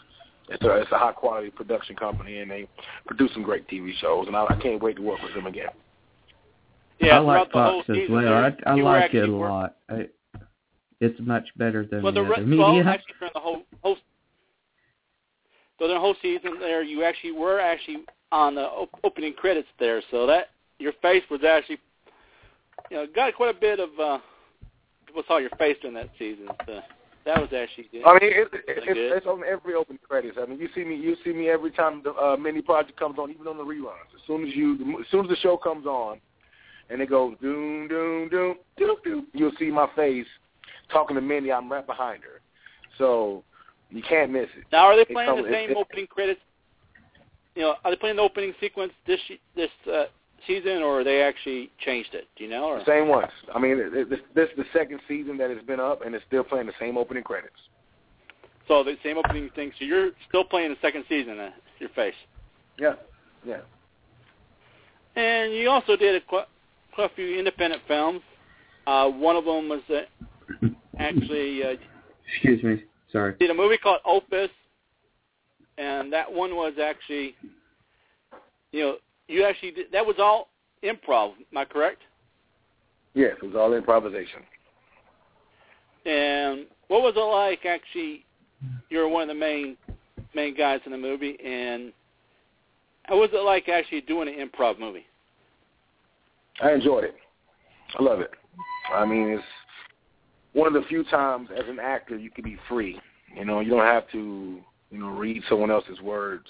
It's 0.51 0.63
a 0.65 0.77
it's 0.77 0.93
a 0.93 0.99
high 0.99 1.13
quality 1.13 1.51
production 1.51 1.95
company, 1.97 2.39
and 2.39 2.51
they 2.51 2.67
produce 3.07 3.33
some 3.35 3.43
great 3.43 3.69
TV 3.69 3.93
shows. 4.01 4.27
And 4.27 4.37
I, 4.37 4.45
I 4.49 4.57
can't 4.61 4.83
wait 4.83 4.97
to 4.97 5.03
work 5.03 5.23
with 5.23 5.35
them 5.35 5.47
again. 5.47 5.69
Yeah, 7.01 7.17
I 7.17 7.19
like 7.21 7.51
throughout 7.51 7.53
Fox 7.53 7.53
the 7.55 7.71
whole 7.71 7.81
as 7.81 7.87
season 8.03 8.15
well. 8.15 8.25
there, 8.25 8.57
I, 8.67 8.71
I 8.71 8.75
like 8.75 9.15
it 9.15 9.29
a 9.29 9.33
work- 9.33 9.51
lot. 9.51 9.77
I, 9.89 10.09
it's 11.01 11.21
much 11.21 11.47
better 11.57 11.87
than 11.87 12.03
Well, 12.03 12.13
the 12.13 12.25
the 12.25 12.33
other 12.33 12.43
media. 12.47 12.65
well, 12.65 12.89
actually 12.89 13.15
during 13.21 13.33
the 13.35 13.41
whole 13.41 13.63
whole 13.83 13.97
so 15.79 15.87
the 15.87 15.99
whole 15.99 16.17
season 16.21 16.59
there, 16.59 16.83
you 16.83 17.05
actually 17.05 17.33
were 17.33 17.61
actually 17.61 17.99
on 18.33 18.57
the 18.57 18.63
op- 18.63 18.99
opening 19.05 19.33
credits 19.33 19.69
there, 19.79 20.03
so 20.11 20.27
that 20.27 20.49
your 20.81 20.93
face 21.01 21.23
was 21.31 21.45
actually, 21.45 21.79
you 22.91 22.97
know, 22.97 23.07
got 23.15 23.33
quite 23.35 23.55
a 23.55 23.59
bit 23.61 23.79
of 23.79 23.91
uh, 24.01 24.19
people 25.07 25.23
saw 25.29 25.39
your 25.39 25.51
face 25.51 25.77
during 25.81 25.95
that 25.95 26.11
season. 26.19 26.49
So 26.67 26.81
that 27.29 27.43
was 27.43 27.51
actually 27.55 27.89
good. 27.93 28.05
I 28.07 28.15
mean, 28.15 28.33
it, 28.33 28.49
it, 28.55 28.65
it's, 28.67 28.87
good. 28.87 28.97
it's 28.97 29.27
on 29.27 29.43
every 29.45 29.75
open 29.75 29.99
credits. 30.03 30.39
I 30.41 30.47
mean, 30.47 30.59
you 30.59 30.69
see 30.75 30.83
me, 30.83 30.97
you 30.97 31.15
see 31.23 31.35
me 31.35 31.51
every 31.51 31.71
time 31.71 32.01
the 32.03 32.15
uh, 32.15 32.39
Mindy 32.39 32.63
Project 32.63 32.99
comes 32.99 33.19
on, 33.19 33.31
even 33.31 33.47
on 33.47 33.59
the 33.59 33.65
reruns. 33.65 34.09
As 34.15 34.23
soon 34.27 34.49
as 34.49 34.55
you, 34.57 34.99
as 34.99 35.07
soon 35.11 35.27
as 35.27 35.29
the 35.29 35.37
show 35.37 35.59
comes 35.59 35.85
on, 35.85 36.21
and 36.89 37.03
it 37.03 37.11
goes 37.11 37.37
doom 37.43 37.87
doom 37.87 38.31
doom 38.31 38.55
doom 38.79 38.97
doom, 39.05 39.27
you'll 39.35 39.53
see 39.59 39.71
my 39.71 39.87
face 39.95 40.27
talking 40.91 41.17
to 41.17 41.21
Mindy. 41.21 41.53
I'm 41.53 41.71
right 41.71 41.87
behind 41.87 42.23
her, 42.23 42.41
so 42.97 43.45
you 43.91 44.03
can't 44.09 44.33
miss 44.33 44.49
it. 44.57 44.65
Now, 44.73 44.87
are 44.87 44.97
they 44.97 45.05
playing 45.05 45.29
comes- 45.29 45.45
the 45.45 45.53
same 45.53 45.71
it- 45.73 45.77
opening 45.77 46.07
credits? 46.07 46.41
You 47.55 47.63
know, 47.63 47.75
are 47.85 47.91
they 47.91 47.97
playing 47.97 48.17
the 48.17 48.23
opening 48.23 48.55
sequence 48.59 48.93
this 49.07 49.21
this 49.55 49.71
uh, 49.87 50.05
season, 50.47 50.83
or 50.83 51.05
they 51.05 51.23
actually 51.23 51.71
changed 51.85 52.15
it? 52.15 52.27
Do 52.37 52.45
you 52.45 52.51
know? 52.51 52.65
Or? 52.65 52.83
Same 52.87 53.09
ones. 53.09 53.31
I 53.55 53.59
mean, 53.59 53.79
it, 53.79 53.95
it, 53.95 54.11
this, 54.11 54.21
this 54.35 54.49
is 54.51 54.57
the 54.57 54.65
second 54.73 55.01
season 55.09 55.37
that 55.39 55.51
it's 55.51 55.65
been 55.65 55.81
up, 55.81 56.05
and 56.05 56.15
it's 56.15 56.25
still 56.27 56.45
playing 56.45 56.67
the 56.67 56.73
same 56.79 56.97
opening 56.97 57.23
credits. 57.23 57.57
So 58.67 58.85
the 58.85 58.97
same 59.03 59.19
opening 59.19 59.51
thing. 59.55 59.73
So 59.79 59.85
you're 59.85 60.11
still 60.29 60.45
playing 60.45 60.71
the 60.71 60.77
second 60.83 61.05
season. 61.09 61.39
Uh, 61.39 61.51
your 61.79 61.91
face. 61.91 62.15
Yeah, 62.79 62.95
yeah. 63.45 63.61
And 65.17 65.53
you 65.53 65.69
also 65.69 65.97
did 65.97 66.15
a, 66.15 66.21
quite, 66.21 66.47
quite 66.95 67.11
a 67.11 67.15
few 67.15 67.39
independent 67.39 67.83
films. 67.89 68.21
Uh, 68.87 69.09
one 69.09 69.37
of 69.37 69.45
them 69.45 69.69
was 69.69 69.83
uh, 69.91 70.67
actually 70.99 71.63
uh, 71.63 71.75
Excuse 72.33 72.63
me. 72.63 72.85
Sorry. 73.13 73.35
did 73.39 73.51
a 73.51 73.55
movie 73.55 73.79
called 73.79 74.01
Opus, 74.05 74.51
and 75.79 76.13
that 76.13 76.31
one 76.31 76.55
was 76.57 76.75
actually, 76.83 77.35
you 78.73 78.81
know, 78.81 78.97
you 79.29 79.45
actually 79.45 79.71
did, 79.73 79.93
that 79.93 80.05
was 80.05 80.17
all 80.19 80.49
improv. 80.83 81.33
Am 81.53 81.57
I 81.57 81.65
correct? 81.65 82.03
Yes, 83.15 83.37
it 83.43 83.47
was 83.47 83.55
all 83.55 83.73
improvisation. 83.75 84.41
And 86.07 86.67
what 86.89 87.03
was 87.03 87.15
it 87.17 87.21
like? 87.21 87.67
Actually, 87.67 88.25
you 88.91 88.99
were 88.99 89.09
one 89.09 89.23
of 89.23 89.29
the 89.29 89.35
main 89.35 89.77
main 90.35 90.57
guys 90.57 90.81
in 90.85 90.93
the 90.93 90.99
movie, 90.99 91.39
and 91.45 91.93
how 93.05 93.19
was 93.19 93.31
it 93.33 93.43
like 93.43 93.69
actually 93.69 94.03
doing 94.03 94.29
an 94.29 94.35
improv 94.35 94.79
movie? 94.79 95.07
I 96.63 96.73
enjoyed 96.73 97.05
it. 97.05 97.15
I 97.99 98.03
love 98.03 98.21
it. 98.21 98.31
I 98.93 99.05
mean, 99.05 99.29
it's 99.29 99.45
one 100.53 100.67
of 100.67 100.75
the 100.75 100.87
few 100.89 101.05
times 101.05 101.49
as 101.55 101.65
an 101.69 101.79
actor 101.79 102.17
you 102.17 102.31
can 102.31 102.45
be 102.45 102.59
free. 102.69 103.01
You 103.35 103.45
know, 103.45 103.61
you 103.61 103.71
don't 103.71 103.81
have 103.81 104.11
to, 104.13 104.61
you 104.91 104.99
know, 104.99 105.09
read 105.09 105.43
someone 105.49 105.71
else's 105.71 106.01
words. 106.01 106.47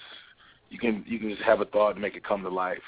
You 0.70 0.78
can 0.78 1.04
you 1.06 1.18
can 1.18 1.30
just 1.30 1.42
have 1.42 1.60
a 1.60 1.64
thought 1.64 1.92
and 1.92 2.02
make 2.02 2.14
it 2.14 2.24
come 2.24 2.42
to 2.42 2.48
life. 2.48 2.78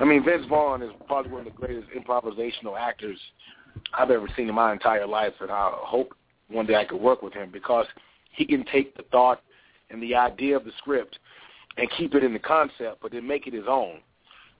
I 0.00 0.04
mean, 0.04 0.24
Vince 0.24 0.46
Vaughn 0.48 0.82
is 0.82 0.90
probably 1.06 1.30
one 1.30 1.46
of 1.46 1.52
the 1.52 1.58
greatest 1.58 1.88
improvisational 1.90 2.78
actors 2.78 3.18
I've 3.94 4.10
ever 4.10 4.28
seen 4.36 4.48
in 4.48 4.54
my 4.54 4.72
entire 4.72 5.06
life, 5.06 5.34
and 5.40 5.50
I 5.50 5.70
hope 5.72 6.14
one 6.48 6.66
day 6.66 6.74
I 6.74 6.84
could 6.84 7.00
work 7.00 7.22
with 7.22 7.32
him 7.32 7.50
because 7.52 7.86
he 8.32 8.44
can 8.44 8.64
take 8.72 8.96
the 8.96 9.04
thought 9.10 9.42
and 9.90 10.02
the 10.02 10.14
idea 10.14 10.56
of 10.56 10.64
the 10.64 10.72
script 10.78 11.18
and 11.76 11.88
keep 11.96 12.14
it 12.14 12.24
in 12.24 12.32
the 12.32 12.38
concept, 12.38 13.00
but 13.00 13.12
then 13.12 13.26
make 13.26 13.46
it 13.46 13.54
his 13.54 13.64
own. 13.68 13.98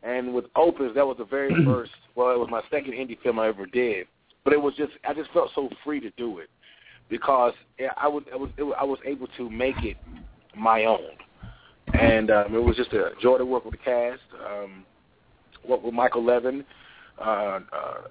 And 0.02 0.34
with 0.34 0.46
Opus, 0.56 0.92
that 0.94 1.06
was 1.06 1.16
the 1.18 1.24
very 1.24 1.52
mm-hmm. 1.52 1.70
first. 1.70 1.92
Well, 2.14 2.32
it 2.32 2.38
was 2.38 2.48
my 2.50 2.62
second 2.70 2.92
indie 2.92 3.20
film 3.22 3.38
I 3.38 3.48
ever 3.48 3.66
did, 3.66 4.06
but 4.44 4.52
it 4.52 4.60
was 4.60 4.74
just 4.74 4.92
I 5.06 5.14
just 5.14 5.30
felt 5.32 5.50
so 5.54 5.68
free 5.84 6.00
to 6.00 6.10
do 6.12 6.38
it 6.38 6.50
because 7.08 7.52
I 8.00 8.08
was, 8.08 8.24
I 8.32 8.36
was 8.36 8.50
I 8.78 8.84
was 8.84 8.98
able 9.04 9.28
to 9.36 9.50
make 9.50 9.82
it 9.82 9.96
my 10.56 10.84
own, 10.84 11.10
and 11.94 12.30
um, 12.30 12.54
it 12.54 12.62
was 12.62 12.76
just 12.76 12.92
a 12.92 13.10
joy 13.20 13.38
to 13.38 13.46
work 13.46 13.64
with 13.64 13.72
the 13.72 13.78
cast. 13.78 14.20
Um, 14.46 14.84
work 15.68 15.82
with 15.82 15.94
Michael 15.94 16.24
Levin, 16.24 16.64
uh, 17.20 17.24
uh, 17.24 17.60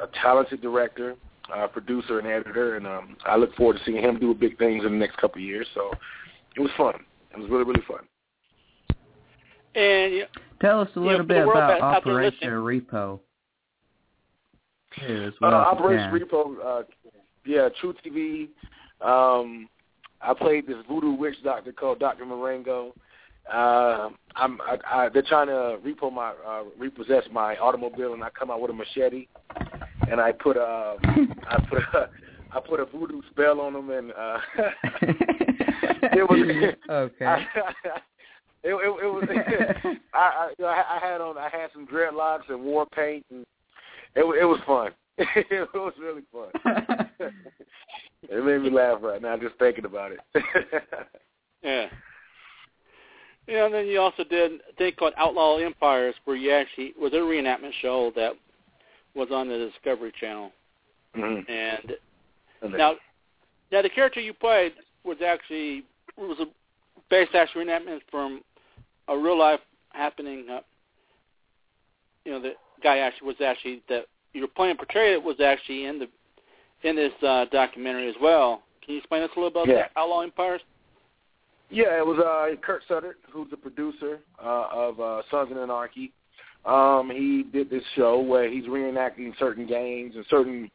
a 0.01 0.07
talented 0.21 0.61
director, 0.61 1.15
uh, 1.53 1.67
producer, 1.67 2.19
and 2.19 2.27
editor, 2.27 2.77
and 2.77 2.87
um, 2.87 3.17
I 3.25 3.35
look 3.35 3.53
forward 3.55 3.77
to 3.77 3.83
seeing 3.85 4.01
him 4.01 4.19
do 4.19 4.33
big 4.33 4.57
things 4.57 4.85
in 4.85 4.91
the 4.91 4.97
next 4.97 5.17
couple 5.17 5.39
of 5.41 5.45
years. 5.45 5.67
So 5.73 5.91
it 6.55 6.61
was 6.61 6.71
fun. 6.77 6.95
It 7.33 7.39
was 7.39 7.49
really 7.49 7.63
really 7.65 7.83
fun. 7.87 8.01
And 9.75 10.13
you, 10.13 10.25
Tell 10.59 10.81
us 10.81 10.89
a 10.95 10.99
little 10.99 11.17
for 11.19 11.23
the 11.23 11.27
bit 11.27 11.47
world 11.47 11.57
about 11.57 11.79
that's 11.79 12.05
Operation. 12.05 12.49
Repo. 12.49 13.19
Too, 14.99 15.23
as 15.27 15.33
Uh, 15.33 15.37
well 15.41 15.51
if 15.51 15.79
you 15.79 15.85
Operation 15.85 16.19
can. 16.19 16.27
Repo, 16.27 16.55
uh, 16.63 16.83
yeah, 17.45 17.69
True 17.79 17.95
TV. 18.05 18.49
Um, 19.01 19.67
I 20.21 20.33
played 20.35 20.67
this 20.67 20.77
voodoo 20.87 21.13
witch 21.13 21.35
doctor 21.43 21.71
called 21.71 21.99
Doctor 21.99 22.25
Marengo. 22.25 22.93
Uh, 23.51 24.09
I'm, 24.35 24.61
I, 24.61 24.77
I, 24.89 25.09
they're 25.09 25.23
trying 25.23 25.47
to 25.47 25.77
repo 25.85 26.11
my, 26.11 26.33
uh, 26.47 26.63
repossess 26.77 27.23
my 27.31 27.57
automobile, 27.57 28.13
and 28.13 28.23
I 28.23 28.29
come 28.29 28.51
out 28.51 28.61
with 28.61 28.71
a 28.71 28.73
machete, 28.73 29.27
and 30.09 30.21
I 30.21 30.31
put 30.31 30.57
a, 30.57 30.95
I 31.47 31.65
put 31.69 31.79
a, 31.79 32.09
I 32.53 32.59
put 32.59 32.79
a 32.79 32.85
voodoo 32.85 33.21
spell 33.31 33.61
on 33.61 33.73
them, 33.73 33.89
and 33.89 34.11
uh, 34.11 34.37
it 36.13 36.29
was 36.29 36.75
okay. 36.89 37.25
I, 37.25 37.37
it, 38.63 38.73
it, 38.73 38.73
it 38.73 39.13
was. 39.13 39.27
I, 40.13 40.17
I, 40.17 40.49
you 40.57 40.65
know, 40.65 40.69
I 40.69 40.97
I 40.97 40.99
had 40.99 41.21
on. 41.21 41.37
I 41.37 41.49
had 41.49 41.69
some 41.73 41.87
dreadlocks 41.87 42.49
and 42.49 42.61
war 42.61 42.85
paint, 42.93 43.25
and 43.31 43.45
it 44.15 44.23
it 44.23 44.45
was 44.45 44.59
fun. 44.67 44.91
it 45.17 45.69
was 45.73 45.93
really 45.99 46.23
fun. 46.31 46.49
it 48.23 48.45
made 48.45 48.61
me 48.61 48.69
laugh 48.69 48.99
right 49.01 49.21
now 49.21 49.37
just 49.37 49.55
thinking 49.57 49.85
about 49.85 50.11
it. 50.11 50.19
yeah. 51.63 51.87
Yeah, 53.51 53.65
and 53.65 53.73
then 53.73 53.87
you 53.87 53.99
also 53.99 54.23
did 54.23 54.61
a 54.69 54.73
thing 54.77 54.93
called 54.97 55.13
Outlaw 55.17 55.57
Empires, 55.57 56.15
where 56.23 56.37
you 56.37 56.51
actually 56.51 56.93
was 56.97 57.11
a 57.11 57.17
reenactment 57.17 57.73
show 57.81 58.13
that 58.15 58.31
was 59.13 59.27
on 59.29 59.49
the 59.49 59.69
Discovery 59.69 60.13
Channel, 60.17 60.53
mm-hmm. 61.17 61.51
and 61.51 62.73
now, 62.77 62.95
now 63.69 63.81
the 63.81 63.89
character 63.89 64.21
you 64.21 64.33
played 64.33 64.71
was 65.03 65.17
actually 65.25 65.83
was 66.17 66.39
a 66.39 66.45
based 67.09 67.35
actually 67.35 67.65
reenactment 67.65 67.99
from 68.09 68.41
a 69.09 69.17
real 69.17 69.37
life 69.37 69.59
happening. 69.89 70.45
Uh, 70.49 70.61
you 72.23 72.31
know, 72.31 72.41
the 72.41 72.53
guy 72.81 72.99
actually 72.99 73.27
was 73.27 73.41
actually 73.43 73.81
that 73.89 74.05
you 74.31 74.43
were 74.43 74.47
playing 74.47 74.77
portrayed 74.77 75.21
was 75.21 75.41
actually 75.41 75.87
in 75.87 75.99
the 75.99 76.07
in 76.83 76.95
this 76.95 77.11
uh, 77.21 77.45
documentary 77.51 78.07
as 78.07 78.15
well. 78.21 78.63
Can 78.85 78.93
you 78.93 78.99
explain 78.99 79.23
us 79.23 79.29
a 79.35 79.39
little 79.39 79.49
about 79.49 79.67
Yeah. 79.67 79.81
that 79.81 79.91
Outlaw 79.97 80.21
Empires? 80.21 80.61
Yeah, 81.71 81.97
it 81.97 82.05
was 82.05 82.19
uh, 82.19 82.53
Kurt 82.61 82.83
Sutter, 82.87 83.15
who's 83.31 83.49
the 83.49 83.55
producer 83.55 84.19
uh, 84.43 84.67
of 84.73 84.99
uh, 84.99 85.21
Sons 85.31 85.51
of 85.51 85.57
Anarchy. 85.57 86.11
Um, 86.65 87.09
he 87.09 87.43
did 87.43 87.69
this 87.69 87.83
show 87.95 88.19
where 88.19 88.51
he's 88.51 88.65
reenacting 88.65 89.31
certain 89.39 89.65
games 89.65 90.15
and 90.15 90.25
certain, 90.29 90.69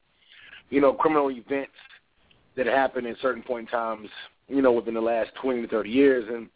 you 0.70 0.80
know, 0.80 0.94
criminal 0.94 1.30
events 1.30 1.72
that 2.56 2.66
happened 2.66 3.06
in 3.06 3.14
certain 3.20 3.42
point 3.42 3.68
in 3.68 3.72
times, 3.72 4.08
you 4.48 4.62
know, 4.62 4.72
within 4.72 4.94
the 4.94 5.00
last 5.00 5.30
20 5.42 5.62
to 5.62 5.68
30 5.68 5.90
years. 5.90 6.24
And 6.32 6.48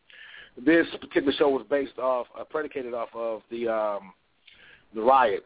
this 0.65 0.87
particular 1.01 1.33
show 1.37 1.51
was 1.51 1.67
based 1.69 1.99
off, 1.99 2.27
uh, 2.39 2.45
predicated 2.45 2.95
off 2.95 3.11
of 3.15 3.43
the 3.51 3.69
um, 3.69 4.13
the 4.95 5.03
riots, 5.03 5.45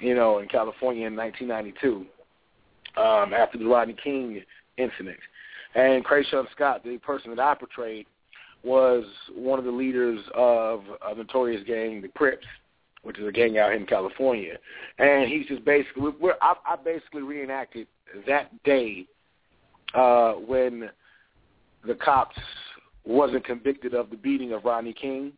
you 0.00 0.14
know, 0.14 0.40
in 0.40 0.48
California 0.48 1.06
in 1.06 1.16
1992 1.16 2.04
um, 3.00 3.32
after 3.32 3.58
the 3.58 3.64
Rodney 3.64 3.96
King 4.02 4.42
incident. 4.76 5.18
And 5.74 6.04
Kershaun 6.04 6.50
Scott, 6.52 6.82
the 6.84 6.98
person 6.98 7.34
that 7.34 7.40
I 7.40 7.54
portrayed, 7.54 8.06
was 8.62 9.04
one 9.34 9.58
of 9.58 9.64
the 9.64 9.70
leaders 9.70 10.20
of 10.34 10.82
a 11.06 11.14
notorious 11.14 11.62
gang, 11.66 12.00
the 12.00 12.08
Crips, 12.08 12.46
which 13.02 13.18
is 13.18 13.26
a 13.26 13.32
gang 13.32 13.58
out 13.58 13.70
here 13.70 13.80
in 13.80 13.86
California. 13.86 14.58
And 14.98 15.30
he's 15.30 15.46
just 15.46 15.64
basically, 15.64 16.12
we're, 16.20 16.34
I, 16.42 16.54
I 16.66 16.76
basically 16.76 17.22
reenacted 17.22 17.86
that 18.26 18.50
day 18.64 19.06
uh, 19.94 20.32
when 20.32 20.90
the 21.86 21.94
cops 21.94 22.36
wasn't 23.04 23.44
convicted 23.44 23.94
of 23.94 24.10
the 24.10 24.16
beating 24.16 24.52
of 24.52 24.64
Rodney 24.64 24.92
King, 24.92 25.32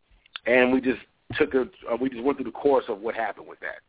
and 0.45 0.73
we 0.73 0.81
just 0.81 0.99
took 1.35 1.53
a, 1.53 1.61
uh, 1.89 1.95
we 1.99 2.09
just 2.09 2.23
went 2.23 2.37
through 2.37 2.45
the 2.45 2.51
course 2.51 2.85
of 2.89 2.99
what 2.99 3.15
happened 3.15 3.47
with 3.47 3.59
that. 3.59 3.79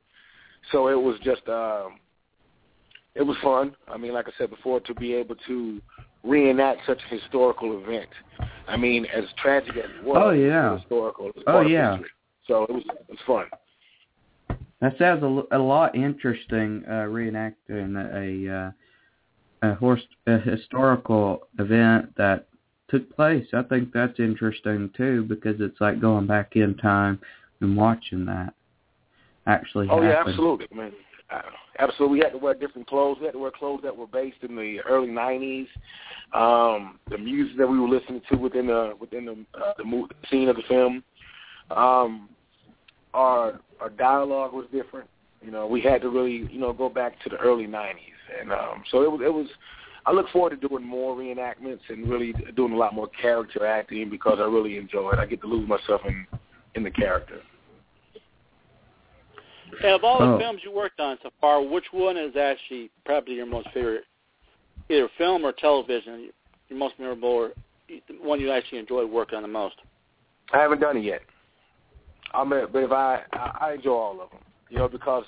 So 0.71 0.89
it 0.89 0.95
was 0.95 1.17
just 1.25 1.49
um, 1.49 1.99
it 3.15 3.23
was 3.23 3.37
fun. 3.43 3.75
I 3.89 3.97
mean, 3.97 4.13
like 4.13 4.29
I 4.29 4.33
said 4.39 4.51
before, 4.51 4.81
to 4.81 4.95
be 4.95 5.15
able 5.15 5.35
to 5.49 5.81
reenact 6.23 6.81
such 6.87 7.01
a 7.11 7.15
historical 7.15 7.83
event. 7.83 8.09
I 8.69 8.77
mean, 8.77 9.07
as 9.07 9.25
tragic 9.41 9.77
as 9.77 9.91
it 9.99 10.05
was, 10.05 10.17
oh 10.21 10.31
yeah, 10.31 10.79
historical. 10.79 11.31
Oh 11.47 11.61
yeah. 11.61 11.93
History. 11.93 12.11
So 12.47 12.65
it 12.65 12.73
was 12.73 12.83
it 12.89 13.07
was 13.09 13.19
fun. 13.27 14.59
That 14.81 14.99
sounds 14.99 15.23
a, 15.23 15.57
a 15.57 15.59
lot 15.59 15.95
interesting. 15.95 16.83
Uh, 16.87 17.07
reenacting 17.07 17.97
a 17.97 18.55
uh, 18.55 18.71
a, 19.63 19.75
horse, 19.75 20.03
a 20.27 20.39
historical 20.39 21.49
event 21.59 22.15
that 22.17 22.49
took 22.89 23.15
place. 23.15 23.47
I 23.53 23.63
think 23.63 23.93
that's 23.93 24.19
interesting 24.19 24.91
too 24.97 25.25
because 25.25 25.57
it's 25.61 25.81
like 25.81 26.01
going 26.01 26.27
back 26.27 26.57
in 26.57 26.77
time 26.77 27.21
and 27.61 27.77
watching 27.77 28.27
that 28.27 28.55
actually 29.47 29.89
oh, 29.89 30.03
happen. 30.03 30.09
yeah, 30.09 30.25
absolutely. 30.27 30.67
I 30.73 30.75
mean, 30.75 30.93
uh, 31.33 31.43
absolutely. 31.79 32.19
We 32.19 32.25
had 32.25 32.33
to 32.33 32.39
wear 32.39 32.55
different 32.55 32.87
clothes. 32.87 33.19
We 33.21 33.27
had 33.27 33.33
to 33.33 33.39
wear 33.39 33.51
clothes 33.51 33.81
that 33.85 33.97
were 33.97 34.07
based 34.07 34.39
in 34.43 34.57
the 34.57 34.79
early 34.89 35.09
'90s. 35.09 35.67
Um, 36.33 36.99
the 37.11 37.19
music 37.19 37.57
that 37.59 37.67
we 37.67 37.79
were 37.79 37.89
listening 37.89 38.23
to 38.31 38.37
within 38.37 38.67
the 38.67 38.95
within 39.01 39.25
the 39.25 39.59
uh, 39.59 39.73
the, 39.79 39.85
movie, 39.85 40.15
scene 40.31 40.49
of 40.49 40.57
the 40.57 40.63
film. 40.69 41.03
Um, 41.71 42.29
our 43.15 43.61
our 43.81 43.91
dialogue 43.91 44.53
was 44.53 44.67
different. 44.73 45.09
You 45.43 45.51
know, 45.51 45.67
we 45.67 45.81
had 45.81 46.03
to 46.03 46.09
really 46.09 46.49
you 46.53 46.61
know 46.61 46.73
go 46.73 46.89
back 46.89 47.21
to 47.25 47.31
the 47.31 47.37
early 47.37 47.67
'90s, 47.67 47.97
and 48.41 48.53
um, 48.53 48.83
so 48.91 49.03
it 49.03 49.11
was 49.11 49.21
it 49.25 49.33
was. 49.33 49.49
I 50.05 50.11
look 50.11 50.29
forward 50.31 50.51
to 50.61 50.69
doing 50.69 50.85
more 50.85 51.17
reenactments 51.17 51.79
and 51.89 52.09
really 52.09 52.35
doing 52.57 52.73
a 52.73 52.77
lot 52.77 52.93
more 52.93 53.07
character 53.21 53.65
acting 53.65 54.11
because 54.11 54.39
I 54.41 54.45
really 54.45 54.77
enjoy 54.77 55.13
it. 55.13 55.21
I 55.21 55.27
get 55.27 55.41
to 55.43 55.47
lose 55.47 55.69
myself 55.69 56.01
in 56.07 56.27
in 56.75 56.83
the 56.83 56.91
character. 56.91 57.41
And 59.81 59.93
of 59.93 60.05
all 60.05 60.21
the 60.21 60.35
Oh. 60.35 60.39
films 60.39 60.63
you 60.65 60.71
worked 60.71 61.01
on 61.01 61.19
so 61.23 61.31
far, 61.41 61.63
which 61.63 61.93
one 61.93 62.17
is 62.17 62.37
actually 62.37 62.91
probably 63.05 63.35
your 63.35 63.47
most 63.47 63.69
favorite, 63.71 64.05
either 64.89 65.09
film 65.17 65.45
or 65.45 65.53
television, 65.53 66.31
your 66.69 66.79
most 66.79 66.99
memorable, 66.99 67.29
or 67.29 67.53
the 67.89 68.01
one 68.21 68.41
you 68.41 68.51
actually 68.51 68.79
enjoyed 68.79 69.11
working 69.11 69.37
on 69.37 69.43
the 69.43 69.49
most? 69.49 69.77
I 70.53 70.59
haven't 70.59 70.81
done 70.81 70.97
it 70.99 71.05
yet. 71.05 71.23
I 72.35 72.45
mean, 72.45 72.67
but 72.73 72.83
if 72.83 72.93
I, 72.93 73.23
I 73.33 73.59
I 73.61 73.73
enjoy 73.75 73.93
all 73.93 74.21
of 74.21 74.31
them, 74.31 74.41
you 74.71 74.79
know, 74.79 74.89
because 74.89 75.25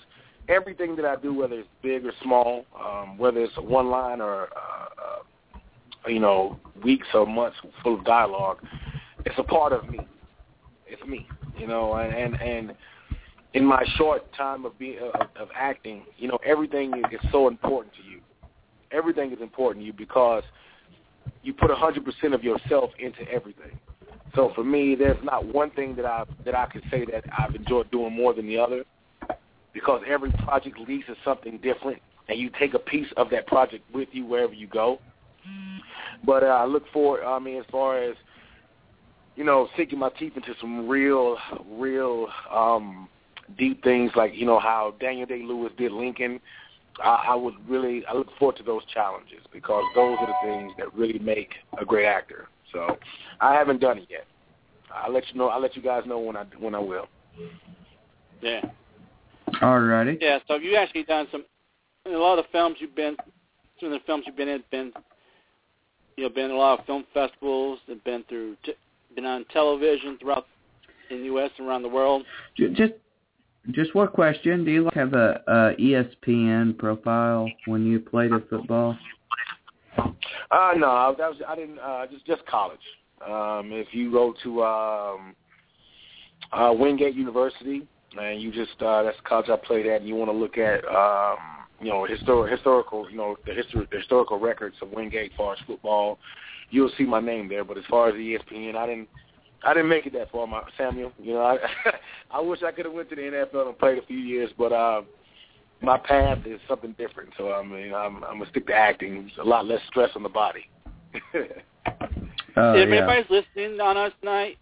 everything 0.49 0.97
that 0.97 1.05
I 1.05 1.17
do, 1.17 1.35
whether 1.35 1.59
it's 1.61 1.69
big 1.83 2.05
or 2.05 2.13
small, 2.23 2.65
um, 2.79 3.19
whether 3.19 3.41
it's 3.41 3.57
one 3.59 3.89
line 3.91 4.21
or 4.21 4.49
uh, 4.55 4.89
uh, 4.99 6.09
you 6.09 6.19
know 6.19 6.59
weeks 6.83 7.07
or 7.15 7.27
months 7.27 7.57
full 7.83 7.99
of 7.99 8.05
dialogue, 8.05 8.59
it's 9.27 9.39
a 9.39 9.43
part 9.43 9.73
of 9.73 9.89
me. 9.89 10.01
It's 10.87 11.03
me, 11.05 11.27
you 11.57 11.67
know, 11.67 11.95
and 11.95 12.13
and, 12.15 12.41
and 12.41 12.77
in 13.55 13.65
my 13.65 13.85
short 13.97 14.31
time 14.35 14.65
of 14.65 14.79
being 14.79 14.99
of, 14.99 15.29
of 15.37 15.49
acting, 15.55 16.03
you 16.19 16.29
know, 16.29 16.39
everything 16.45 16.93
is, 17.11 17.21
so 17.33 17.49
important 17.49 17.95
to 17.95 18.03
you. 18.03 18.21
Everything 18.91 19.33
is 19.33 19.41
important 19.41 19.83
to 19.83 19.87
you 19.87 19.93
because 19.93 20.43
you 21.43 21.55
put 21.55 21.71
a 21.71 21.75
hundred 21.75 22.05
percent 22.05 22.35
of 22.35 22.45
yourself 22.45 22.91
into 22.99 23.23
everything. 23.31 23.79
So 24.35 24.53
for 24.55 24.65
me, 24.65 24.95
there's 24.97 25.23
not 25.23 25.47
one 25.47 25.71
thing 25.71 25.95
that 25.97 26.05
I 26.05 26.25
that 26.45 26.55
I 26.55 26.67
could 26.67 26.83
say 26.91 27.05
that 27.07 27.25
I've 27.37 27.55
enjoyed 27.55 27.91
doing 27.91 28.13
more 28.13 28.35
than 28.35 28.47
the 28.47 28.59
other, 28.59 28.85
because 29.73 30.03
every 30.07 30.33
project 30.45 30.79
leads 30.79 31.07
to 31.07 31.15
something 31.25 31.59
different, 31.59 32.03
and 32.29 32.39
you 32.39 32.51
take 32.59 32.75
a 32.75 32.79
piece 32.79 33.09
of 33.17 33.31
that 33.31 33.47
project 33.47 33.85
with 33.95 34.09
you 34.13 34.27
wherever 34.27 34.53
you 34.53 34.67
go. 34.67 34.99
But 36.25 36.43
uh, 36.43 36.47
I 36.47 36.65
look 36.65 36.85
forward. 36.93 37.25
I 37.25 37.39
mean, 37.39 37.59
as 37.59 37.67
far 37.71 38.03
as 38.03 38.17
you 39.37 39.45
know, 39.45 39.69
sinking 39.77 39.99
my 39.99 40.11
teeth 40.11 40.33
into 40.37 40.55
some 40.61 40.89
real, 40.89 41.37
real 41.69 42.29
um, 42.53 43.09
deep 43.59 43.83
things, 43.83 44.13
like 44.15 44.35
you 44.35 44.47
know 44.47 44.59
how 44.59 44.95
Daniel 45.01 45.27
Day 45.27 45.43
Lewis 45.43 45.73
did 45.77 45.93
Lincoln. 45.93 46.41
I, 47.03 47.27
I 47.29 47.35
would 47.35 47.55
really, 47.69 48.07
I 48.07 48.15
look 48.15 48.29
forward 48.39 48.57
to 48.57 48.63
those 48.63 48.83
challenges 48.93 49.41
because 49.53 49.83
those 49.95 50.17
are 50.21 50.27
the 50.27 50.35
things 50.45 50.73
that 50.79 50.95
really 50.95 51.19
make 51.19 51.51
a 51.81 51.85
great 51.85 52.07
actor. 52.07 52.47
So 52.73 52.99
I 53.41 53.55
haven't 53.55 53.81
done 53.81 53.99
it 53.99 54.07
yet. 54.09 54.27
I'll 54.95 55.13
let 55.13 55.25
you 55.29 55.39
know. 55.39 55.49
I'll 55.49 55.61
let 55.61 55.75
you 55.77 55.83
guys 55.83 56.05
know 56.07 56.21
when 56.21 56.37
I 56.37 56.45
when 56.59 56.75
I 56.75 56.79
will. 56.79 57.09
Yeah. 58.41 58.61
Alrighty. 59.55 60.19
Yeah, 60.21 60.39
so 60.49 60.57
you 60.57 60.77
actually 60.77 61.05
done 61.05 61.27
some, 61.31 61.45
a 62.07 62.11
lot 62.11 62.39
of 62.39 62.45
the 62.45 62.51
films 62.53 62.77
you've 62.81 62.95
been, 62.95 63.17
some 63.81 63.93
of 63.93 64.01
the 64.01 64.05
films 64.07 64.25
you've 64.27 64.37
been 64.37 64.49
in, 64.49 64.65
been, 64.71 64.93
you 66.17 66.25
know, 66.25 66.31
been 66.31 66.51
a 66.51 66.57
lot 66.57 66.79
of 66.79 66.87
film 66.87 67.05
festivals, 67.15 67.79
and 67.89 68.03
been 68.05 68.25
through, 68.29 68.57
t- 68.65 68.75
been 69.15 69.25
on 69.25 69.45
television 69.53 70.19
throughout 70.19 70.47
in 71.11 71.19
the 71.19 71.25
U.S. 71.25 71.51
and 71.59 71.69
around 71.69 71.83
the 71.83 71.89
world. 71.89 72.25
Just 72.57 72.95
just 73.71 73.95
one 73.95 74.09
question. 74.09 74.65
Do 74.65 74.71
you 74.71 74.85
like 74.85 74.95
have 74.95 75.15
a, 75.15 75.43
a 75.47 75.81
ESPN 75.81 76.77
profile 76.77 77.49
when 77.67 77.87
you 77.87 78.01
played 78.01 78.33
at 78.33 78.49
football? 78.49 78.97
Uh 79.99 80.73
no, 80.77 81.15
that 81.17 81.29
was 81.31 81.37
I 81.47 81.55
didn't 81.57 81.79
uh 81.79 82.07
just 82.11 82.27
just 82.27 82.45
college. 82.47 82.79
Um 83.27 83.71
if 83.73 83.89
you 83.93 84.11
go 84.11 84.35
to 84.43 84.65
um 84.65 85.35
uh 86.53 86.73
Wingate 86.73 87.15
University 87.15 87.87
and 88.21 88.43
you 88.43 88.53
just 88.53 88.81
uh 88.83 89.03
that's 89.03 89.17
the 89.17 89.23
college 89.25 89.49
I 89.49 89.57
played 89.57 89.87
at 89.87 90.01
and 90.01 90.09
you 90.09 90.17
want 90.17 90.31
to 90.31 90.37
look 90.37 90.59
at 90.59 90.85
um 90.87 91.39
you 91.81 91.91
know 91.91 92.05
historic 92.05 92.53
historical 92.53 93.11
you 93.11 93.17
know 93.17 93.37
the 93.47 93.55
history 93.55 93.87
the 93.91 93.99
historical 93.99 94.39
records 94.39 94.77
of 94.83 94.91
Wingate 94.91 95.33
as 95.33 95.37
far 95.37 95.55
as 95.55 95.59
football, 95.67 96.19
you'll 96.71 96.93
see 96.99 97.05
my 97.05 97.21
name 97.21 97.49
there. 97.49 97.65
But 97.65 97.79
as 97.79 97.85
far 97.89 98.09
as 98.09 98.15
ESPN, 98.15 98.77
I 98.77 98.87
didn't 98.87 99.09
I 99.65 99.75
didn't 99.75 99.89
make 99.89 100.07
it 100.07 100.13
that 100.13 100.31
far, 100.31 100.47
my 100.47 100.63
Samuel. 100.77 101.13
You 101.19 101.35
know, 101.35 101.43
I 101.43 101.59
I 102.31 102.41
wish 102.41 102.63
I 102.63 102.73
could 102.73 102.85
have 102.85 102.95
went 102.95 103.09
to 103.11 103.17
the 103.17 103.23
NFL 103.23 103.69
and 103.69 103.79
played 103.79 103.99
a 103.99 104.07
few 104.07 104.19
years, 104.19 104.51
but 104.59 104.73
uh 104.73 105.03
my 105.83 105.99
path 105.99 106.39
is 106.47 106.61
something 106.69 106.95
different. 106.99 107.31
So 107.37 107.53
I 107.53 107.63
mean, 107.63 107.95
I'm 107.95 108.23
I'm 108.25 108.39
gonna 108.39 108.51
stick 108.51 108.67
to 108.69 108.75
acting. 108.75 109.29
It's 109.29 109.39
a 109.39 109.45
lot 109.45 109.67
less 109.67 109.81
stress 109.89 110.11
on 110.15 110.23
the 110.23 110.29
body. 110.29 110.69
Oh 111.15 111.21
if 111.37 112.89
yeah. 112.89 112.97
anybody's 112.97 113.31
listening 113.31 113.81
on 113.81 113.97
us 113.97 114.13
tonight 114.21 114.59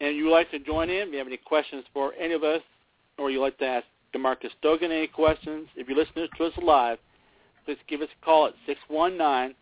and 0.00 0.16
you 0.16 0.24
would 0.24 0.32
like 0.32 0.50
to 0.50 0.58
join 0.58 0.90
in, 0.90 1.08
if 1.08 1.12
you 1.12 1.18
have 1.18 1.26
any 1.26 1.38
questions 1.38 1.84
for 1.92 2.12
any 2.14 2.34
of 2.34 2.44
us, 2.44 2.60
or 3.18 3.30
you'd 3.30 3.40
like 3.40 3.58
to 3.58 3.64
ask 3.64 3.86
Demarcus 4.14 4.50
Dogan 4.62 4.92
any 4.92 5.06
questions, 5.06 5.68
if 5.74 5.88
you're 5.88 5.96
listening 5.96 6.28
to 6.36 6.44
us 6.44 6.52
live, 6.62 6.98
please 7.64 7.78
give 7.88 8.02
us 8.02 8.08
a 8.20 8.24
call 8.24 8.46
at 8.46 8.54
619 8.66 9.54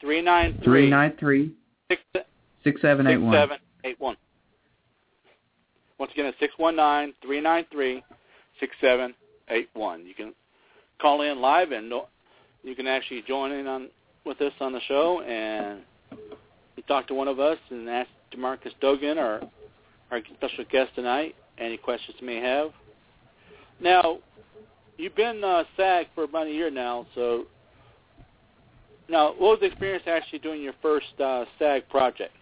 393 0.00 0.64
Three 0.64 0.90
nine 7.40 7.64
three 7.72 8.02
six 8.60 8.74
seven 8.80 9.14
eight 9.48 9.68
one. 9.74 9.96
6781. 9.96 9.96
Once 9.98 10.02
again, 10.02 10.02
it's 10.02 10.02
619-393-6781. 10.04 10.06
You 10.06 10.14
can 10.14 10.34
call 11.00 11.22
in 11.22 11.40
live 11.40 11.72
and 11.72 11.92
you 12.62 12.74
can 12.74 12.86
actually 12.86 13.22
join 13.26 13.52
in 13.52 13.66
on 13.66 13.88
with 14.24 14.40
us 14.40 14.52
on 14.60 14.72
the 14.72 14.80
show 14.88 15.22
and 15.22 15.80
talk 16.86 17.06
to 17.08 17.14
one 17.14 17.28
of 17.28 17.40
us 17.40 17.58
and 17.70 17.88
ask 17.88 18.08
Demarcus 18.34 18.72
Dogan, 18.80 19.18
our, 19.18 19.40
our 20.10 20.20
special 20.34 20.64
guest 20.70 20.94
tonight, 20.94 21.34
any 21.58 21.76
questions 21.76 22.16
you 22.20 22.26
may 22.26 22.40
have. 22.40 22.70
Now, 23.80 24.18
you've 24.96 25.16
been 25.16 25.42
uh, 25.42 25.64
SAG 25.76 26.06
for 26.14 26.24
about 26.24 26.46
a 26.46 26.50
year 26.50 26.70
now, 26.70 27.06
so 27.14 27.44
now 29.08 29.28
what 29.28 29.40
was 29.40 29.58
the 29.60 29.66
experience 29.66 30.04
actually 30.06 30.40
doing 30.40 30.62
your 30.62 30.74
first 30.82 31.20
uh, 31.20 31.44
SAG 31.58 31.88
project? 31.88 32.32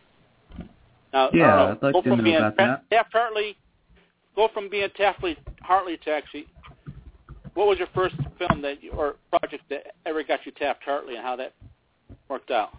Now, 1.14 1.30
Yeah, 1.32 1.54
uh, 1.54 1.70
I'd 1.70 1.82
like 1.82 1.92
go 1.94 2.02
to 2.02 2.08
from 2.10 2.18
know 2.18 2.24
being 2.24 2.36
about 2.36 2.56
that. 2.58 2.90
Taft 2.90 3.12
Hartley, 3.12 3.56
go 4.36 4.48
from 4.52 4.68
being 4.68 4.88
Taft 4.96 5.24
Hartley 5.62 5.96
to 6.04 6.10
actually, 6.10 6.46
what 7.54 7.68
was 7.68 7.78
your 7.78 7.88
first 7.94 8.16
film 8.36 8.60
that 8.62 8.82
you, 8.82 8.90
or 8.90 9.16
project 9.30 9.62
that 9.70 9.94
ever 10.04 10.22
got 10.24 10.40
you 10.44 10.52
Taft 10.52 10.82
Hartley, 10.84 11.14
and 11.14 11.24
how 11.24 11.36
that 11.36 11.54
worked 12.28 12.50
out? 12.50 12.70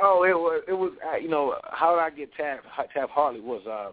oh, 0.00 0.24
it 0.24 0.34
was 0.34 0.62
it 0.68 0.72
was 0.72 0.92
uh, 1.10 1.16
you 1.16 1.28
know 1.28 1.56
how 1.72 1.94
did 1.94 2.00
I 2.00 2.10
get 2.10 2.32
Taft 2.34 2.64
Taft 2.94 3.10
Hartley 3.10 3.40
was 3.40 3.62
uh 3.66 3.90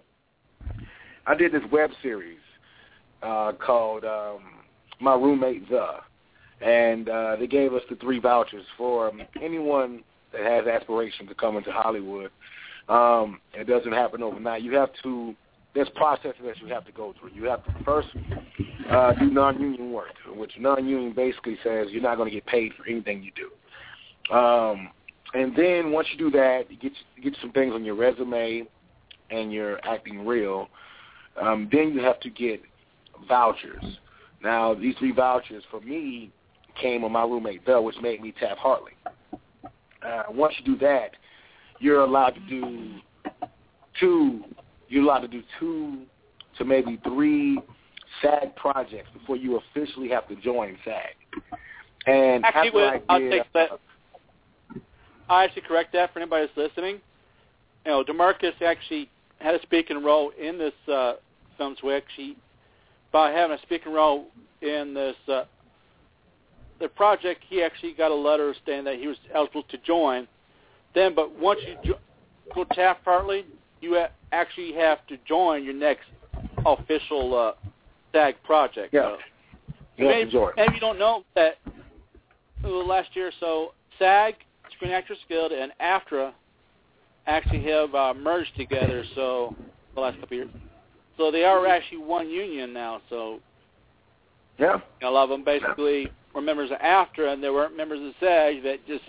I 1.26 1.36
did 1.36 1.52
this 1.52 1.64
web 1.72 1.90
series 2.02 2.38
uh 3.24 3.54
called 3.54 4.04
um 4.04 4.42
My 5.00 5.16
Roommate 5.16 5.68
The, 5.70 5.88
and 6.62 7.10
uh 7.10 7.36
they 7.38 7.48
gave 7.48 7.74
us 7.74 7.82
the 7.90 7.96
three 7.96 8.20
vouchers 8.20 8.66
for 8.78 9.10
um, 9.10 9.22
anyone 9.42 10.04
that 10.34 10.42
has 10.42 10.68
aspirations 10.68 11.30
to 11.30 11.36
come 11.36 11.58
into 11.58 11.72
Hollywood. 11.72 12.32
Um, 12.90 13.42
it 13.54 13.68
doesn't 13.68 13.92
happen 13.92 14.24
overnight. 14.24 14.62
You 14.62 14.74
have 14.76 14.90
to 15.04 15.36
there's 15.78 15.90
processes 15.90 16.42
that 16.44 16.58
you 16.58 16.68
have 16.68 16.86
to 16.86 16.92
go 16.92 17.14
through. 17.20 17.30
You 17.36 17.44
have 17.44 17.64
to 17.66 17.84
first 17.84 18.08
uh, 18.90 19.14
do 19.14 19.30
non-union 19.30 19.92
work, 19.92 20.14
which 20.36 20.54
non-union 20.58 21.14
basically 21.14 21.56
says 21.64 21.88
you're 21.92 22.02
not 22.02 22.16
going 22.16 22.28
to 22.28 22.34
get 22.34 22.48
paid 22.48 22.72
for 22.74 22.88
anything 22.88 23.22
you 23.22 23.32
do. 23.36 24.36
Um, 24.36 24.90
and 25.36 25.56
then 25.56 25.92
once 25.92 26.08
you 26.12 26.18
do 26.18 26.32
that, 26.32 26.72
you 26.72 26.78
get 26.78 26.94
get 27.22 27.38
some 27.42 27.52
things 27.52 27.74
on 27.74 27.86
your 27.86 27.94
resume, 27.96 28.64
and 29.30 29.54
you're 29.54 29.80
acting 29.86 30.26
real. 30.26 30.68
Um, 31.40 31.70
then 31.72 31.94
you 31.94 32.02
have 32.02 32.20
to 32.22 32.30
get 32.30 32.62
vouchers. 33.28 34.00
Now 34.42 34.74
these 34.74 34.96
three 34.98 35.12
vouchers 35.12 35.64
for 35.70 35.82
me 35.82 36.32
came 36.82 37.04
on 37.04 37.12
my 37.12 37.24
roommate 37.24 37.66
Bell, 37.66 37.84
which 37.84 37.98
made 38.02 38.22
me 38.22 38.34
Taft 38.40 38.60
Hartley. 38.60 38.94
Uh, 40.02 40.24
once 40.30 40.56
you 40.58 40.74
do 40.74 40.80
that, 40.80 41.12
you're 41.80 42.02
allowed 42.02 42.32
to 42.32 42.40
do 42.42 42.96
two. 44.00 44.44
You're 44.90 45.04
allowed 45.04 45.20
to 45.20 45.28
do 45.28 45.44
two 45.60 46.04
to 46.58 46.66
maybe 46.66 47.00
three 47.04 47.60
SAG 48.22 48.56
projects 48.56 49.10
before 49.14 49.36
you 49.36 49.58
officially 49.58 50.10
have 50.10 50.28
to 50.28 50.36
join 50.38 50.78
SAG. 50.84 51.16
And 52.06 52.46
actually, 52.46 52.84
I 52.84 53.02
I'll 53.10 53.20
take 53.20 53.44
that. 53.54 53.70
I 55.30 55.44
actually 55.44 55.64
correct 55.64 55.94
that 55.94 56.14
for 56.14 56.20
anybody 56.20 56.48
that's 56.48 56.58
listening. 56.58 57.02
You 57.86 57.92
know, 57.92 58.04
Demarcus 58.04 58.62
actually 58.62 59.10
had 59.40 59.56
a 59.56 59.62
speaking 59.62 60.04
role 60.04 60.32
in 60.40 60.58
this 60.58 60.74
uh, 60.92 61.14
film 61.58 61.76
switch. 61.80 62.06
He, 62.16 62.38
by 63.12 63.32
having 63.32 63.58
a 63.58 63.62
speaking 63.62 63.94
role 63.94 64.28
in 64.62 64.94
this 64.94 65.16
uh, 65.28 65.44
the 66.80 66.88
project, 66.88 67.44
he 67.50 67.62
actually 67.62 67.94
got 67.94 68.12
a 68.12 68.16
letter 68.16 68.54
saying 68.66 68.86
that 68.86 68.96
he 68.96 69.08
was 69.08 69.18
eligible 69.34 69.64
to 69.64 69.78
join. 69.80 70.28
Then, 70.98 71.14
but 71.14 71.38
once 71.40 71.60
you 71.68 71.76
jo- 71.84 72.00
go 72.56 72.64
Taft 72.74 73.02
Hartley, 73.06 73.46
you 73.82 73.94
ha- 73.94 74.10
actually 74.32 74.74
have 74.74 75.06
to 75.06 75.18
join 75.28 75.64
your 75.64 75.76
next 75.76 76.08
official 76.66 77.36
uh, 77.38 77.52
SAG 78.14 78.42
project. 78.44 78.96
Yeah. 78.96 79.02
Uh, 79.02 79.18
You 79.98 80.08
maybe, 80.08 80.32
maybe 80.56 80.74
you 80.74 80.80
don't 80.80 80.98
know 80.98 81.24
that 81.36 81.58
last 82.64 83.10
year 83.16 83.28
or 83.28 83.32
so, 83.40 83.74
SAG, 84.00 84.34
Screen 84.76 84.92
Actors 84.92 85.20
Guild, 85.30 85.52
and 85.52 85.72
AFTRA 85.80 86.34
actually 87.28 87.62
have 87.72 87.94
uh, 87.94 88.16
merged 88.16 88.56
together. 88.58 89.04
So 89.14 89.56
the 89.94 90.02
last 90.02 90.20
couple 90.20 90.26
of 90.26 90.32
years, 90.32 90.50
so 91.16 91.30
they 91.30 91.44
are 91.44 91.68
actually 91.68 92.00
one 92.00 92.28
union 92.28 92.74
now. 92.74 93.02
So 93.12 93.40
Yeah. 94.58 94.78
a 95.04 95.10
lot 95.12 95.26
of 95.26 95.30
them 95.30 95.44
basically 95.44 96.10
were 96.34 96.42
members 96.42 96.72
of 96.72 96.78
AFTRA, 96.80 97.34
and 97.34 97.44
they 97.44 97.52
weren't 97.52 97.78
members 97.78 98.00
of 98.00 98.14
SAG 98.20 98.64
that 98.64 98.78
just 98.88 99.04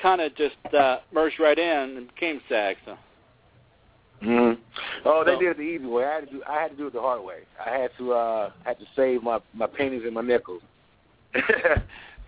kind 0.00 0.20
of 0.20 0.34
just 0.36 0.56
uh, 0.78 0.98
merged 1.12 1.38
right 1.40 1.58
in 1.58 1.96
and 1.96 2.08
became 2.14 2.40
SAG. 2.48 2.76
So 2.84 2.96
hmm 4.22 4.52
Oh, 5.04 5.24
they 5.24 5.34
So- 5.34 5.40
did 5.40 5.48
it 5.50 5.56
the 5.56 5.62
easy 5.62 5.86
way. 5.86 6.04
I 6.04 6.14
had 6.14 6.26
to 6.26 6.30
do. 6.32 6.42
I 6.48 6.60
had 6.62 6.70
to 6.70 6.76
do 6.76 6.86
it 6.86 6.92
the 6.92 7.00
hard 7.00 7.22
way. 7.24 7.40
I 7.64 7.70
had 7.70 7.90
to. 7.98 8.12
uh 8.12 8.50
had 8.64 8.78
to 8.78 8.86
save 8.94 9.22
my 9.22 9.40
my 9.54 9.66
pennies 9.66 10.02
and 10.04 10.14
my 10.14 10.20
nickels. 10.22 10.62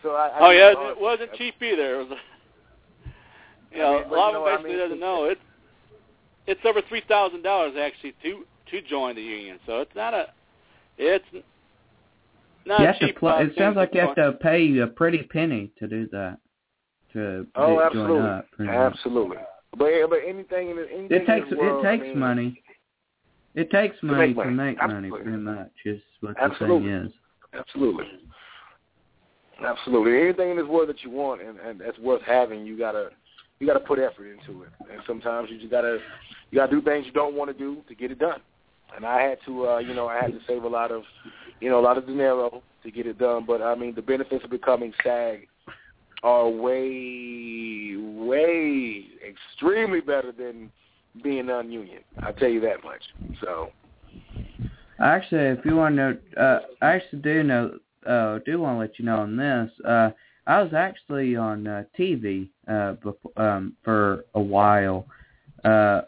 so 0.03 0.11
I. 0.11 0.29
I 0.29 0.39
oh 0.41 0.51
yeah, 0.51 0.75
the 0.75 0.91
it 0.91 1.01
wasn't 1.01 1.33
cheap 1.35 1.55
either. 1.63 2.01
It 2.01 2.09
was, 2.09 2.19
you 3.73 3.83
I 3.83 3.85
know, 3.85 3.99
mean, 4.01 4.09
a 4.11 4.15
lot 4.15 4.19
you 4.19 4.27
of 4.29 4.33
know 4.33 4.33
them 4.33 4.43
what 4.43 4.53
I 4.53 4.57
basically 4.57 4.71
mean? 4.73 4.79
doesn't 4.81 5.01
know 5.01 5.25
it. 5.27 5.39
It's 6.47 6.61
over 6.65 6.83
three 6.89 7.03
thousand 7.09 7.43
dollars 7.43 7.75
actually 7.79 8.15
to 8.23 8.45
to 8.71 8.83
join 8.83 9.15
the 9.15 9.23
union. 9.23 9.59
So 9.67 9.81
it's 9.81 9.95
not 9.95 10.15
a, 10.15 10.27
it's 10.99 11.25
not 12.67 12.81
you 12.81 12.85
a 12.87 12.89
have 12.89 12.99
to 13.01 13.07
cheap. 13.07 13.19
pl- 13.19 13.29
uh, 13.29 13.43
it 13.43 13.53
sounds 13.57 13.77
like 13.77 13.95
you 13.95 14.01
have 14.01 14.15
to 14.17 14.33
pay 14.33 14.77
a 14.79 14.87
pretty 14.87 15.23
penny 15.23 15.71
to 15.79 15.87
do 15.87 16.09
that. 16.13 16.39
To 17.15 17.47
Oh, 17.57 17.77
to 17.79 17.83
absolutely, 17.85 18.17
join 18.19 18.27
up. 18.27 18.47
much. 18.59 18.69
absolutely. 18.69 19.37
But 19.77 19.91
but 20.11 20.19
anything 20.27 20.71
in 20.71 20.77
the, 20.77 20.87
anything 20.93 21.09
It 21.23 21.27
takes 21.27 21.51
in 21.51 21.59
world, 21.59 21.85
it 21.85 21.89
takes 21.91 22.03
I 22.03 22.07
mean, 22.09 22.19
money. 22.19 22.63
It 23.55 23.71
takes 23.71 23.99
To 24.01 24.07
money 24.07 24.27
make 24.29 24.37
money. 24.37 24.51
to 24.51 24.55
make 24.57 24.79
money, 24.79 25.11
pretty 25.11 25.31
much. 25.31 25.71
Is 25.85 26.01
what 26.21 26.37
Absolutely. 26.41 26.91
the 26.91 26.99
thing 26.99 27.07
is. 27.07 27.13
Absolutely. 27.55 28.05
Absolutely. 29.65 30.21
Anything 30.23 30.51
in 30.51 30.57
this 30.57 30.67
world 30.67 30.89
that 30.89 31.03
you 31.03 31.11
want 31.11 31.41
and, 31.41 31.59
and 31.61 31.81
that's 31.81 31.99
worth 31.99 32.23
having, 32.23 32.67
you 32.67 32.77
gotta 32.77 33.11
you 33.61 33.67
gotta 33.67 33.81
put 33.81 33.99
effort 34.01 34.27
into 34.27 34.65
it. 34.65 34.71
And 34.93 35.01
sometimes 35.07 35.49
you 35.51 35.59
just 35.59 35.71
gotta 35.71 35.99
you 36.51 36.59
gotta 36.59 36.73
do 36.73 36.83
things 36.83 37.07
you 37.07 37.13
don't 37.13 37.35
want 37.37 37.51
to 37.51 37.57
do 37.57 37.79
to 37.89 37.95
get 37.95 38.11
it 38.11 38.19
done. 38.19 38.41
And 38.97 39.07
I 39.07 39.23
had 39.23 39.39
to 39.47 39.69
uh, 39.69 39.79
you 39.79 39.95
know, 39.95 40.09
I 40.09 40.17
had 40.17 40.33
to 40.33 40.41
save 40.49 40.65
a 40.65 40.69
lot 40.69 40.91
of 40.91 41.03
you 41.61 41.71
know, 41.71 41.79
a 41.79 41.83
lot 41.83 41.97
of 41.97 42.07
dinero 42.07 42.63
to 42.83 42.91
get 42.91 43.07
it 43.07 43.19
done. 43.19 43.45
But 43.47 43.63
I 43.63 43.75
mean 43.77 43.95
the 43.95 44.03
benefits 44.03 44.45
of 44.45 44.51
becoming 44.51 44.93
SAG 45.05 45.47
are 46.25 46.49
way 46.49 47.97
way 47.97 49.07
extremely 49.29 50.01
better 50.01 50.33
than 50.33 50.71
being 51.23 51.47
non 51.47 51.71
union. 51.71 52.03
I'll 52.23 52.33
tell 52.33 52.49
you 52.49 52.61
that 52.63 52.83
much. 52.83 53.03
So 53.41 53.71
Actually, 55.01 55.59
if 55.59 55.65
you 55.65 55.77
want 55.77 55.97
to 55.97 55.97
know, 55.97 56.19
uh, 56.37 56.61
I 56.81 56.93
actually 56.95 57.21
do 57.21 57.43
know, 57.43 57.79
uh, 58.07 58.39
do 58.47 58.61
want 58.61 58.77
to 58.77 58.81
let 58.81 58.99
you 58.99 59.05
know 59.05 59.19
on 59.19 59.37
this. 59.37 59.71
Uh, 59.85 60.11
I 60.47 60.63
was 60.63 60.73
actually 60.75 61.37
on 61.37 61.67
uh, 61.67 61.85
TV 61.99 62.49
uh, 62.69 62.93
before, 62.93 63.33
um, 63.37 63.75
for 63.83 64.25
a 64.35 64.41
while. 64.41 65.07
Uh, 65.65 66.03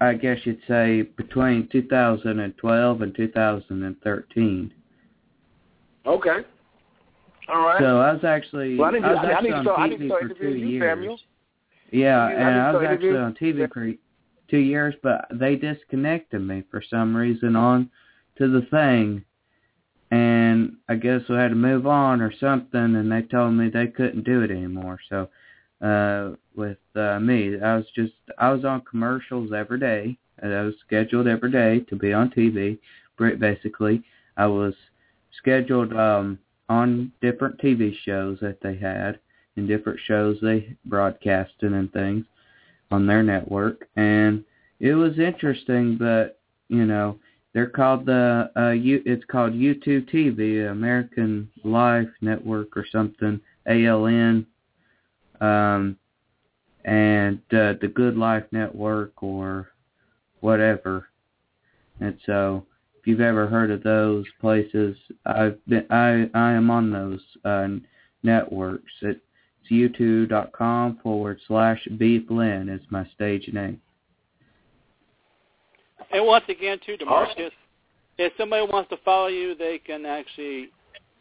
I 0.00 0.14
guess 0.14 0.38
you'd 0.44 0.60
say 0.66 1.02
between 1.02 1.68
2012 1.70 3.02
and 3.02 3.14
2013. 3.14 4.74
Okay. 6.06 6.38
All 7.48 7.64
right. 7.64 7.80
So 7.80 8.00
I 8.00 8.12
was 8.12 8.24
actually, 8.24 8.76
well, 8.76 8.88
I 8.88 8.92
didn't, 8.92 9.04
I 9.06 9.10
was 9.10 9.18
I, 9.22 9.26
I 9.26 9.32
actually 9.32 9.50
didn't 9.50 9.68
on 9.68 9.74
start, 9.74 9.90
TV 9.90 10.08
for 10.08 10.34
two 10.34 10.54
years. 10.54 10.82
Samuel. 10.82 11.20
Yeah, 11.90 12.18
I 12.18 12.32
and 12.32 12.60
I 12.60 12.72
was 12.72 12.86
actually 12.86 13.16
on 13.16 13.34
TV 13.34 13.72
for 13.72 13.92
two 14.50 14.58
years, 14.58 14.94
but 15.02 15.26
they 15.32 15.56
disconnected 15.56 16.42
me 16.42 16.62
for 16.70 16.82
some 16.88 17.16
reason 17.16 17.56
on 17.56 17.90
to 18.36 18.48
the 18.48 18.66
thing, 18.70 19.24
and 20.10 20.76
I 20.88 20.96
guess 20.96 21.22
we 21.28 21.36
had 21.36 21.48
to 21.48 21.54
move 21.54 21.86
on 21.86 22.20
or 22.20 22.32
something, 22.38 22.96
and 22.96 23.10
they 23.10 23.22
told 23.22 23.54
me 23.54 23.70
they 23.70 23.86
couldn't 23.86 24.24
do 24.24 24.42
it 24.42 24.50
anymore. 24.50 24.98
So, 25.08 25.28
uh, 25.80 26.36
with 26.54 26.78
uh, 26.94 27.18
me, 27.20 27.58
I 27.58 27.76
was 27.76 27.86
just 27.94 28.12
I 28.36 28.50
was 28.50 28.66
on 28.66 28.82
commercials 28.82 29.52
every 29.54 29.80
day, 29.80 30.18
and 30.40 30.52
I 30.52 30.62
was 30.62 30.74
scheduled 30.86 31.26
every 31.26 31.50
day 31.50 31.80
to 31.88 31.96
be 31.96 32.12
on 32.12 32.30
TV. 32.30 32.78
Basically, 33.18 34.02
I 34.36 34.46
was 34.46 34.74
scheduled 35.38 35.94
um 35.94 36.38
on 36.68 37.12
different 37.20 37.58
TV 37.60 37.94
shows 38.04 38.38
that 38.40 38.60
they 38.62 38.76
had 38.76 39.18
and 39.56 39.66
different 39.66 39.98
shows 40.06 40.38
they 40.40 40.76
broadcasted 40.84 41.72
and 41.72 41.92
things 41.92 42.24
on 42.90 43.06
their 43.06 43.22
network. 43.22 43.88
And 43.96 44.44
it 44.80 44.94
was 44.94 45.18
interesting 45.18 45.96
but 45.98 46.38
you 46.68 46.84
know 46.84 47.18
they're 47.52 47.68
called 47.68 48.06
the 48.06 48.50
uh 48.56 48.70
U 48.70 49.02
it's 49.04 49.24
called 49.24 49.52
YouTube 49.52 50.08
TV 50.12 50.70
American 50.70 51.50
Life 51.64 52.08
Network 52.20 52.76
or 52.76 52.86
something 52.90 53.40
ALN 53.68 54.46
um 55.40 55.96
and 56.84 57.38
uh, 57.52 57.74
the 57.80 57.92
Good 57.94 58.16
Life 58.16 58.44
Network 58.50 59.22
or 59.22 59.68
whatever. 60.40 61.08
And 62.00 62.16
so 62.24 62.64
you've 63.08 63.20
ever 63.20 63.46
heard 63.46 63.70
of 63.70 63.82
those 63.82 64.26
places 64.40 64.96
I've 65.26 65.58
been 65.66 65.86
I 65.90 66.28
I 66.34 66.52
am 66.52 66.70
on 66.70 66.90
those 66.90 67.20
uh 67.44 67.68
networks 68.22 68.92
it 69.02 69.20
it's 69.70 69.98
youtube.com 69.98 70.98
forward 71.02 71.40
slash 71.46 71.86
beef 71.98 72.22
lynn 72.30 72.68
is 72.68 72.80
my 72.90 73.06
stage 73.14 73.48
name. 73.52 73.80
And 76.10 76.24
once 76.24 76.44
again, 76.48 76.78
too, 76.86 76.96
Demarcus, 76.96 77.50
if 78.16 78.32
somebody 78.38 78.66
wants 78.70 78.88
to 78.90 78.96
follow 79.04 79.26
you, 79.26 79.54
they 79.54 79.78
can 79.78 80.06
actually 80.06 80.70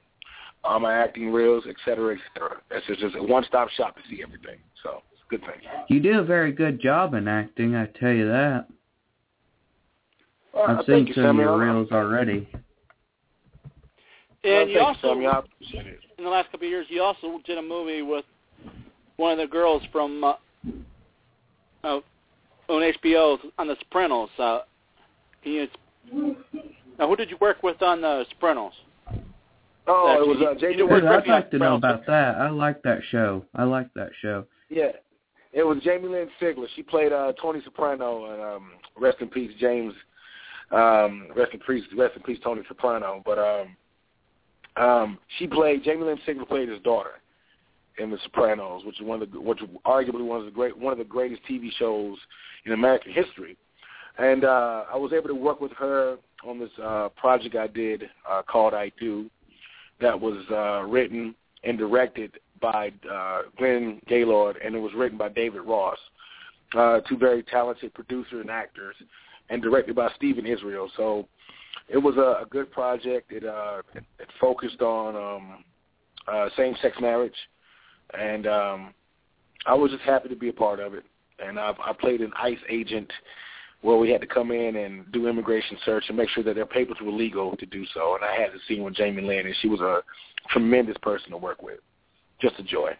all 0.62 0.78
my 0.78 0.92
acting 0.94 1.32
reels, 1.32 1.64
et 1.66 1.76
cetera, 1.86 2.14
et 2.14 2.20
cetera. 2.34 2.58
It's 2.70 2.86
just, 2.86 3.00
just 3.00 3.16
a 3.16 3.22
one-stop 3.22 3.70
shop 3.70 3.96
to 3.96 4.02
see 4.10 4.22
everything. 4.22 4.58
So 4.82 5.00
it's 5.12 5.22
a 5.26 5.30
good 5.30 5.40
thing. 5.40 5.62
You 5.88 6.00
do 6.00 6.18
a 6.18 6.22
very 6.24 6.52
good 6.52 6.82
job 6.82 7.14
in 7.14 7.26
acting, 7.26 7.76
I 7.76 7.86
tell 7.98 8.12
you 8.12 8.28
that. 8.28 8.66
Well, 10.52 10.64
I've 10.64 10.78
Uh, 10.80 10.82
thank 10.86 11.08
seen 11.08 11.16
you, 11.16 11.22
some 11.22 11.38
of 11.40 11.44
your 11.44 11.56
reels 11.58 11.90
already. 11.92 12.46
Well, 14.44 14.62
And 14.62 14.70
you 14.70 14.80
also, 14.80 15.08
Samuel. 15.14 15.32
I 15.32 15.38
appreciate 15.38 15.86
it. 15.86 16.00
in 16.18 16.24
the 16.24 16.30
last 16.30 16.50
couple 16.50 16.66
of 16.66 16.70
years, 16.70 16.86
you 16.88 17.02
also 17.02 17.40
did 17.46 17.58
a 17.58 17.62
movie 17.62 18.02
with 18.02 18.24
one 19.16 19.32
of 19.32 19.38
the 19.38 19.46
girls 19.46 19.82
from 19.90 20.22
uh, 20.22 20.34
uh, 21.82 22.00
on 22.68 22.92
HBO 23.02 23.38
on 23.58 23.68
The 23.68 23.76
Sopranos. 23.80 24.30
Uh, 24.38 24.60
can 25.42 25.52
you, 25.52 25.68
now, 26.98 27.08
who 27.08 27.16
did 27.16 27.30
you 27.30 27.36
work 27.40 27.62
with 27.62 27.80
on 27.82 28.00
The 28.00 28.24
Sopranos? 28.30 28.72
Oh, 29.86 30.16
it 30.22 30.26
was 30.26 30.38
uh, 30.40 30.52
You 30.52 30.58
Jamie 30.58 30.76
do 30.76 30.82
Lynn 30.84 30.90
work 30.90 31.02
Good, 31.02 31.08
I'd 31.08 31.16
with 31.16 31.24
me 31.26 31.30
on 31.32 31.40
like 31.40 31.50
to 31.50 31.58
know 31.58 31.74
about 31.74 32.06
that. 32.06 32.36
I 32.36 32.48
like 32.50 32.82
that 32.82 33.00
show. 33.10 33.44
I 33.54 33.64
like 33.64 33.92
that 33.94 34.10
show. 34.22 34.46
Yeah. 34.70 34.92
It 35.52 35.62
was 35.62 35.78
Jamie 35.84 36.08
Lynn 36.08 36.28
Sigler. 36.40 36.66
She 36.74 36.82
played 36.82 37.12
uh 37.12 37.32
Tony 37.40 37.60
Soprano 37.64 38.32
and 38.32 38.42
um 38.42 38.70
rest 38.98 39.18
in 39.20 39.28
peace 39.28 39.52
James 39.60 39.92
um 40.72 41.28
rest 41.36 41.52
in 41.52 41.60
peace 41.60 41.84
rest 41.96 42.16
in 42.16 42.22
peace 42.22 42.38
Tony 42.42 42.62
Soprano. 42.66 43.22
But 43.24 43.38
um 43.38 43.76
um 44.76 45.18
she 45.38 45.46
played 45.46 45.84
Jamie 45.84 46.04
Lynn 46.04 46.18
Sigler 46.26 46.48
played 46.48 46.68
his 46.68 46.80
daughter 46.82 47.20
in 47.98 48.10
The 48.10 48.18
Sopranos, 48.24 48.84
which 48.84 49.00
is 49.00 49.06
one 49.06 49.22
of 49.22 49.30
the 49.30 49.40
which 49.40 49.60
arguably 49.86 50.24
one 50.24 50.40
of 50.40 50.46
the 50.46 50.50
great 50.50 50.76
one 50.76 50.92
of 50.92 50.98
the 50.98 51.04
greatest 51.04 51.42
TV 51.48 51.70
shows 51.78 52.16
in 52.66 52.72
American 52.72 53.12
history. 53.12 53.56
And 54.18 54.44
uh 54.44 54.84
I 54.92 54.96
was 54.96 55.12
able 55.12 55.28
to 55.28 55.34
work 55.34 55.60
with 55.60 55.72
her 55.72 56.16
on 56.46 56.58
this 56.58 56.70
uh 56.82 57.08
project 57.10 57.56
I 57.56 57.66
did 57.66 58.04
uh 58.28 58.42
called 58.42 58.74
I 58.74 58.90
Do 59.00 59.30
that 60.00 60.20
was 60.20 60.44
uh 60.50 60.82
written 60.88 61.34
and 61.64 61.78
directed 61.78 62.32
by 62.60 62.92
uh, 63.10 63.42
Glenn 63.58 64.00
Gaylord, 64.08 64.56
and 64.64 64.74
it 64.74 64.78
was 64.78 64.92
written 64.94 65.18
by 65.18 65.28
David 65.28 65.62
Ross, 65.62 65.98
uh, 66.74 67.00
two 67.00 67.16
very 67.16 67.42
talented 67.42 67.92
producers 67.94 68.40
and 68.40 68.50
actors, 68.50 68.96
and 69.50 69.60
directed 69.60 69.94
by 69.94 70.10
Stephen 70.16 70.46
Israel. 70.46 70.90
So 70.96 71.28
it 71.88 71.98
was 71.98 72.16
a, 72.16 72.42
a 72.42 72.46
good 72.50 72.70
project. 72.70 73.32
It, 73.32 73.44
uh, 73.44 73.82
it, 73.94 74.04
it 74.18 74.28
focused 74.40 74.80
on 74.80 75.16
um, 75.16 75.64
uh, 76.26 76.48
same-sex 76.56 76.96
marriage, 77.00 77.34
and 78.18 78.46
um, 78.46 78.94
I 79.66 79.74
was 79.74 79.90
just 79.90 80.02
happy 80.02 80.28
to 80.28 80.36
be 80.36 80.48
a 80.48 80.52
part 80.52 80.80
of 80.80 80.94
it. 80.94 81.04
And 81.44 81.58
I, 81.58 81.72
I 81.84 81.92
played 81.92 82.20
an 82.20 82.32
ICE 82.40 82.58
agent 82.68 83.12
where 83.82 83.98
we 83.98 84.10
had 84.10 84.20
to 84.20 84.26
come 84.26 84.50
in 84.50 84.76
and 84.76 85.10
do 85.12 85.28
immigration 85.28 85.76
search 85.84 86.04
and 86.08 86.16
make 86.16 86.30
sure 86.30 86.42
that 86.42 86.54
their 86.54 86.64
papers 86.64 86.96
were 87.02 87.12
legal 87.12 87.56
to 87.56 87.66
do 87.66 87.84
so. 87.92 88.14
And 88.14 88.24
I 88.24 88.40
had 88.40 88.52
to 88.52 88.58
see 88.66 88.80
with 88.80 88.94
Jamie 88.94 89.22
Lynn, 89.22 89.46
and 89.46 89.54
she 89.60 89.68
was 89.68 89.80
a 89.80 90.02
tremendous 90.48 90.96
person 91.02 91.30
to 91.30 91.36
work 91.36 91.62
with. 91.62 91.80
Just 92.40 92.58
a 92.58 92.62
joy. 92.62 92.92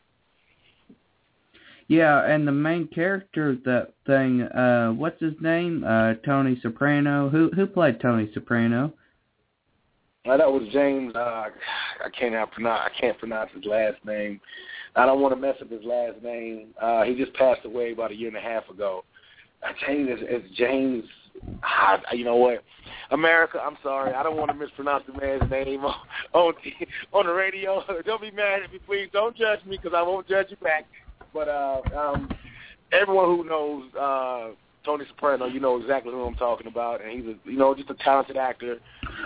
Yeah, 1.88 2.25
and 2.25 2.49
the 2.49 2.53
main 2.53 2.88
character 2.88 3.51
of 3.51 3.64
that 3.64 3.92
thing, 4.07 4.42
uh, 4.42 4.92
what's 4.92 5.20
his 5.20 5.35
name? 5.40 5.85
Uh, 5.85 6.14
Tony 6.25 6.59
Soprano. 6.62 7.29
Who 7.29 7.51
who 7.55 7.66
played 7.66 8.01
Tony 8.01 8.31
Soprano? 8.33 8.92
Uh, 10.27 10.38
that 10.38 10.51
was 10.51 10.62
James. 10.73 11.14
Uh, 11.14 11.18
I 11.18 12.09
can't 12.18 12.51
pronounce. 12.53 12.81
I 12.85 13.01
can't 13.01 13.18
pronounce 13.18 13.51
his 13.55 13.64
last 13.66 14.03
name. 14.07 14.40
I 14.97 15.05
don't 15.05 15.20
want 15.20 15.35
to 15.35 15.40
mess 15.40 15.57
up 15.61 15.70
his 15.70 15.85
last 15.85 16.23
name. 16.23 16.68
Uh, 16.81 17.03
he 17.03 17.14
just 17.14 17.35
passed 17.35 17.64
away 17.64 17.92
about 17.92 18.12
a 18.12 18.14
year 18.14 18.29
and 18.29 18.37
a 18.37 18.40
half 18.40 18.68
ago. 18.70 19.05
Uh, 19.62 19.73
James 19.87 20.09
is, 20.09 20.20
is 20.23 20.51
James. 20.57 21.05
Ah, 21.62 22.01
you 22.12 22.25
know 22.25 22.37
what? 22.37 22.62
America, 23.11 23.61
I'm 23.61 23.77
sorry. 23.83 24.14
I 24.14 24.23
don't 24.23 24.37
want 24.37 24.51
to 24.51 24.57
mispronounce 24.57 25.05
the 25.07 25.20
man's 25.20 25.51
name 25.51 25.85
on 25.85 25.94
on, 26.33 26.55
on 27.12 27.27
the 27.27 27.33
radio. 27.33 27.83
don't 28.07 28.23
be 28.23 28.31
mad 28.31 28.62
at 28.62 28.73
me, 28.73 28.79
please. 28.87 29.09
Don't 29.12 29.37
judge 29.37 29.59
me 29.66 29.77
because 29.77 29.92
I 29.94 30.03
won't 30.03 30.29
judge 30.29 30.47
you 30.51 30.57
back. 30.57 30.87
But 31.35 31.49
uh, 31.49 31.83
um, 31.97 32.29
everyone 32.92 33.27
who 33.27 33.44
knows 33.44 33.92
uh, 33.94 34.55
Tony 34.85 35.05
Soprano, 35.09 35.47
you 35.47 35.59
know 35.59 35.81
exactly 35.81 36.12
who 36.12 36.23
I'm 36.23 36.37
talking 36.37 36.68
about, 36.68 37.03
and 37.03 37.11
he's 37.11 37.27
a 37.27 37.51
you 37.51 37.59
know 37.59 37.75
just 37.75 37.90
a 37.90 37.94
talented 37.94 38.37
actor. 38.37 38.79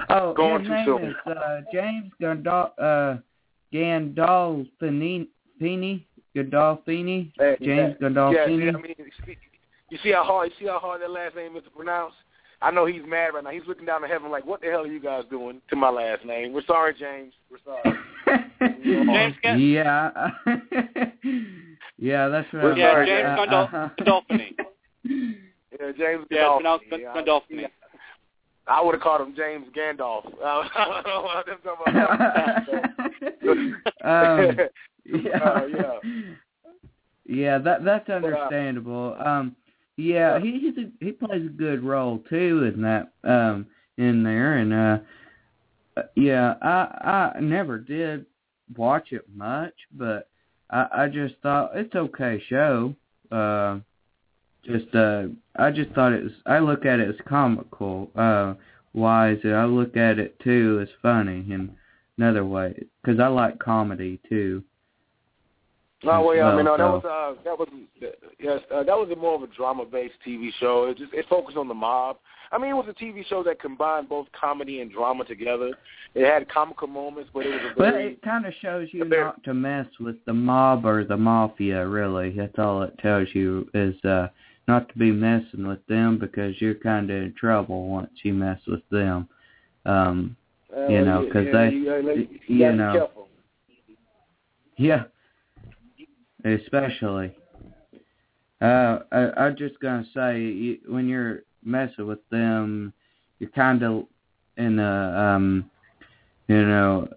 Oh, 0.09 0.33
going 0.33 0.61
his 0.61 0.69
too 0.69 0.75
name 0.75 0.87
soon. 0.87 1.05
is 1.05 1.15
uh, 1.27 1.61
James 1.73 2.11
Gandol- 2.21 2.71
uh, 2.79 3.19
Gandolfini. 3.73 5.29
Gandolfini. 6.35 7.33
Hey, 7.39 7.57
James 7.61 7.97
yeah, 8.01 8.09
Gandolfini. 8.09 8.65
Yeah, 8.65 8.79
I 8.79 8.83
mean, 8.83 8.95
you 9.91 9.99
see, 10.03 10.13
how 10.13 10.25
hard 10.25 10.51
you 10.51 10.67
see 10.67 10.71
how 10.71 10.79
hard 10.79 11.03
that 11.03 11.11
last 11.11 11.37
name 11.37 11.57
is 11.57 11.65
to 11.65 11.71
pronounce. 11.71 12.15
I 12.61 12.71
know 12.71 12.87
he's 12.87 13.03
mad 13.07 13.35
right 13.35 13.45
now. 13.45 13.51
He's 13.51 13.63
looking 13.69 13.87
down 13.87 14.03
to 14.03 14.09
heaven 14.09 14.31
like, 14.31 14.47
"What 14.47 14.61
the 14.61 14.69
hell 14.69 14.83
are 14.83 14.87
you 14.87 15.01
guys 15.01 15.25
doing 15.31 15.61
to 15.71 15.77
my 15.77 15.91
last 15.91 16.25
name?" 16.25 16.53
We're 16.53 16.65
sorry, 16.65 16.95
James. 16.95 17.33
We're 17.51 17.59
sorry. 17.65 17.99
James 18.85 19.37
Gan- 19.43 19.61
yeah. 19.61 20.31
yeah, 21.99 22.29
that's 22.29 22.53
right. 22.53 22.65
We're 22.65 22.77
yeah, 22.77 22.93
sorry, 22.93 23.07
James 23.07 23.27
Uh, 23.27 23.37
Gandol- 23.37 23.65
uh-huh. 23.65 23.89
Gandolfini. 23.99 24.55
yeah, 25.81 25.93
James. 25.99 26.27
Yeah, 26.31 26.55
pronounced 26.55 26.85
Gandolfini. 26.91 27.01
Yeah, 27.01 27.23
Gandolfini. 27.23 27.67
I 28.67 28.83
would 28.83 28.95
have 28.95 29.03
called 29.03 29.23
him 29.23 29.35
James 29.35 29.67
Gandalf. 29.77 30.27
Uh, 30.27 30.41
I 30.75 31.03
don't 31.03 31.07
know 31.07 31.23
what 31.23 31.47
I'm 31.49 31.59
um, 34.51 34.57
yeah. 35.07 35.39
Uh, 35.39 35.67
yeah. 35.67 35.99
Yeah, 37.29 37.59
that 37.59 37.85
that's 37.85 38.09
uh, 38.09 38.15
understandable. 38.15 39.17
Um 39.25 39.55
yeah, 39.97 40.39
he 40.39 40.59
he's 40.59 40.79
a, 40.79 40.91
he 41.05 41.13
plays 41.13 41.45
a 41.45 41.51
good 41.51 41.83
role 41.85 42.23
too 42.31 42.71
in 42.75 42.81
that 42.83 43.13
um 43.25 43.67
in 43.99 44.23
there 44.23 44.55
and 44.55 44.73
uh 44.73 44.99
yeah, 46.15 46.55
I 46.63 47.33
I 47.37 47.41
never 47.41 47.79
did 47.79 48.25
watch 48.77 49.09
it 49.13 49.25
much, 49.35 49.75
but 49.93 50.29
I 50.71 50.87
I 50.93 51.09
just 51.09 51.35
thought 51.43 51.77
it's 51.77 51.95
okay 51.95 52.43
show. 52.49 52.95
Uh 53.31 53.81
just 54.65 54.95
uh 54.95 55.25
I 55.57 55.71
just 55.71 55.91
thought 55.91 56.13
it 56.13 56.25
was 56.25 56.33
I 56.47 56.59
look 56.59 56.85
at 56.85 57.01
it 57.01 57.09
as 57.09 57.27
comical 57.27 58.11
uh 58.17 58.55
wise 58.93 59.39
and 59.45 59.55
I 59.55 59.65
look 59.65 59.97
at 59.97 60.19
it 60.19 60.39
too 60.41 60.81
as 60.83 60.89
funny 61.03 61.45
in 61.51 61.77
another 62.17 62.45
way 62.45 62.85
cuz 63.05 63.19
I 63.21 63.29
like 63.29 63.59
comedy 63.59 64.21
too. 64.29 64.65
No, 66.05 66.23
well, 66.23 66.37
yeah, 66.37 66.47
I 66.47 66.55
mean, 66.57 66.65
no, 66.65 66.77
Well, 66.77 67.01
that 67.01 67.09
was 67.09 67.37
uh, 67.39 67.43
that 67.43 67.59
was 67.59 67.69
yes, 68.39 68.61
uh, 68.73 68.85
that 68.85 68.97
was 68.97 69.09
a 69.11 69.17
more 69.17 69.35
of 69.35 69.43
a 69.43 69.49
drama-based 69.49 70.15
TV 70.25 70.51
show. 70.61 70.85
It 70.85 70.99
just 70.99 71.13
it 71.13 71.27
focused 71.29 71.57
on 71.57 71.67
the 71.67 71.75
mob. 71.75 72.19
I 72.53 72.59
mean, 72.59 72.71
it 72.71 72.75
was 72.75 72.87
a 72.89 72.93
TV 73.05 73.27
show 73.27 73.43
that 73.43 73.61
combined 73.61 74.09
both 74.09 74.29
comedy 74.39 74.81
and 74.81 74.93
drama 74.93 75.25
together. 75.25 75.73
It 76.15 76.25
had 76.25 76.49
comical 76.49 76.87
moments, 76.87 77.31
but 77.35 77.47
it 77.47 77.51
was 77.51 77.59
a 77.59 77.63
very, 77.63 77.75
But 77.75 77.91
very 77.93 78.13
it 78.13 78.23
kind 78.23 78.47
of 78.47 78.55
shows 78.63 78.89
you 78.93 79.05
there- 79.09 79.25
not 79.25 79.43
to 79.45 79.55
mess 79.55 79.87
with 79.99 80.25
the 80.25 80.33
mob 80.33 80.87
or 80.87 81.05
the 81.05 81.17
mafia. 81.17 81.85
Really, 81.87 82.31
that's 82.31 82.59
all 82.59 82.83
it 82.85 82.97
tells 82.99 83.29
you 83.35 83.69
is 83.75 83.97
uh 84.05 84.29
not 84.69 84.89
to 84.91 84.99
be 84.99 85.11
messing 85.11 85.67
with 85.67 85.85
them 85.87 86.17
because 86.19 86.61
you're 86.61 86.75
kind 86.75 87.11
of 87.11 87.17
in 87.23 87.35
trouble 87.35 87.89
once 87.89 88.11
you 88.23 88.35
mess 88.35 88.61
with 88.69 88.89
them. 88.91 89.29
Um, 89.85 90.37
uh, 90.77 90.87
you 90.87 91.05
know, 91.05 91.25
because 91.25 91.47
yeah, 91.47 91.53
they- 91.53 91.71
you, 91.71 91.97
you, 91.97 92.29
you 92.47 92.59
gotta 92.61 92.73
be 92.73 92.79
know. 92.79 92.93
careful. 92.93 93.29
yeah, 94.77 95.05
especially. 96.45 97.35
Uh, 98.61 99.01
I, 99.13 99.31
I'm 99.37 99.57
just 99.57 99.79
gonna 99.81 100.07
say 100.15 100.41
you, 100.41 100.79
when 100.89 101.09
you're 101.09 101.43
messing 101.65 102.07
with 102.07 102.27
them, 102.31 102.93
you're 103.39 103.51
kind 103.51 103.83
of 103.83 104.07
in 104.57 104.79
a 104.79 105.35
um, 105.37 105.71
you 106.49 106.65
know, 106.65 107.09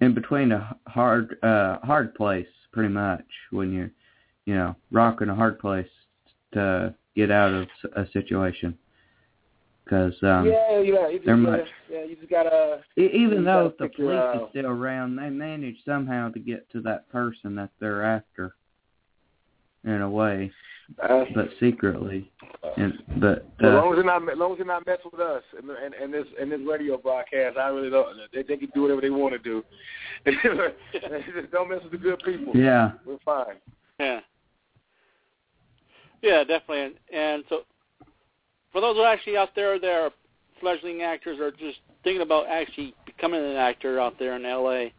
in 0.00 0.14
between 0.14 0.52
a 0.52 0.76
hard 0.86 1.36
uh 1.42 1.78
hard 1.82 2.14
place 2.14 2.46
pretty 2.72 2.88
much 2.88 3.24
when 3.50 3.72
you're 3.72 3.90
you 4.44 4.54
know 4.54 4.74
rocking 4.90 5.28
a 5.28 5.34
hard 5.34 5.58
place 5.58 5.88
to 6.52 6.94
get 7.16 7.30
out 7.30 7.52
of 7.52 7.68
a 7.96 8.06
situation 8.12 8.76
because 9.90 10.14
um 10.22 10.46
yeah, 10.46 10.78
yeah, 10.80 11.08
you 11.08 11.14
just 11.18 11.26
they're 11.26 11.36
gotta, 11.36 11.56
much- 11.58 11.66
yeah, 11.90 12.04
you 12.04 12.14
just 12.16 12.30
gotta. 12.30 12.80
e- 12.96 13.10
even 13.12 13.44
though 13.44 13.68
gotta 13.70 13.84
if 13.84 13.96
the 13.96 14.02
police 14.02 14.42
is 14.42 14.48
still 14.50 14.66
around 14.66 15.16
they 15.16 15.30
manage 15.30 15.76
somehow 15.84 16.30
to 16.30 16.38
get 16.38 16.70
to 16.70 16.80
that 16.80 17.10
person 17.10 17.56
that 17.56 17.70
they're 17.80 18.04
after 18.04 18.54
in 19.84 20.00
a 20.02 20.08
way 20.08 20.52
Uh, 21.02 21.24
but 21.34 21.48
secretly 21.58 22.30
and 22.76 22.92
but 23.18 23.46
Well, 23.60 23.70
as 23.70 23.74
uh, 23.78 23.80
long 23.82 23.92
as 23.92 23.96
they're 23.96 24.04
not, 24.04 24.32
as 24.32 24.38
long 24.38 24.52
as 24.52 24.58
they're 24.58 24.66
not 24.66 24.86
messing 24.86 25.10
with 25.12 25.20
us 25.20 25.42
and, 25.58 25.70
and, 25.70 25.94
and 25.94 26.12
this 26.14 26.26
and 26.40 26.52
this 26.52 26.60
radio 26.68 26.96
broadcast, 26.98 27.56
I 27.56 27.68
really 27.68 27.90
don't. 27.90 28.16
They, 28.32 28.42
they 28.42 28.56
can 28.56 28.68
do 28.74 28.82
whatever 28.82 29.00
they 29.00 29.10
want 29.10 29.32
to 29.32 29.38
do. 29.38 29.64
Just 30.26 30.38
don't 31.52 31.70
mess 31.70 31.80
with 31.82 31.92
the 31.92 31.98
good 31.98 32.20
people. 32.24 32.52
yeah 32.56 32.92
We're 33.06 33.18
fine. 33.24 33.56
Yeah. 33.98 34.20
Yeah, 36.22 36.44
definitely. 36.44 36.82
And, 36.82 36.94
and 37.14 37.44
so, 37.48 37.60
for 38.72 38.80
those 38.80 38.96
actually 39.04 39.36
out 39.36 39.50
there 39.54 39.78
that 39.78 39.86
are 39.86 40.10
fledgling 40.60 41.02
actors 41.02 41.38
or 41.40 41.50
just 41.50 41.78
thinking 42.04 42.22
about 42.22 42.46
actually 42.48 42.94
becoming 43.06 43.42
an 43.42 43.56
actor 43.56 44.00
out 44.00 44.18
there 44.18 44.36
in 44.36 44.42
LA, 44.42 44.90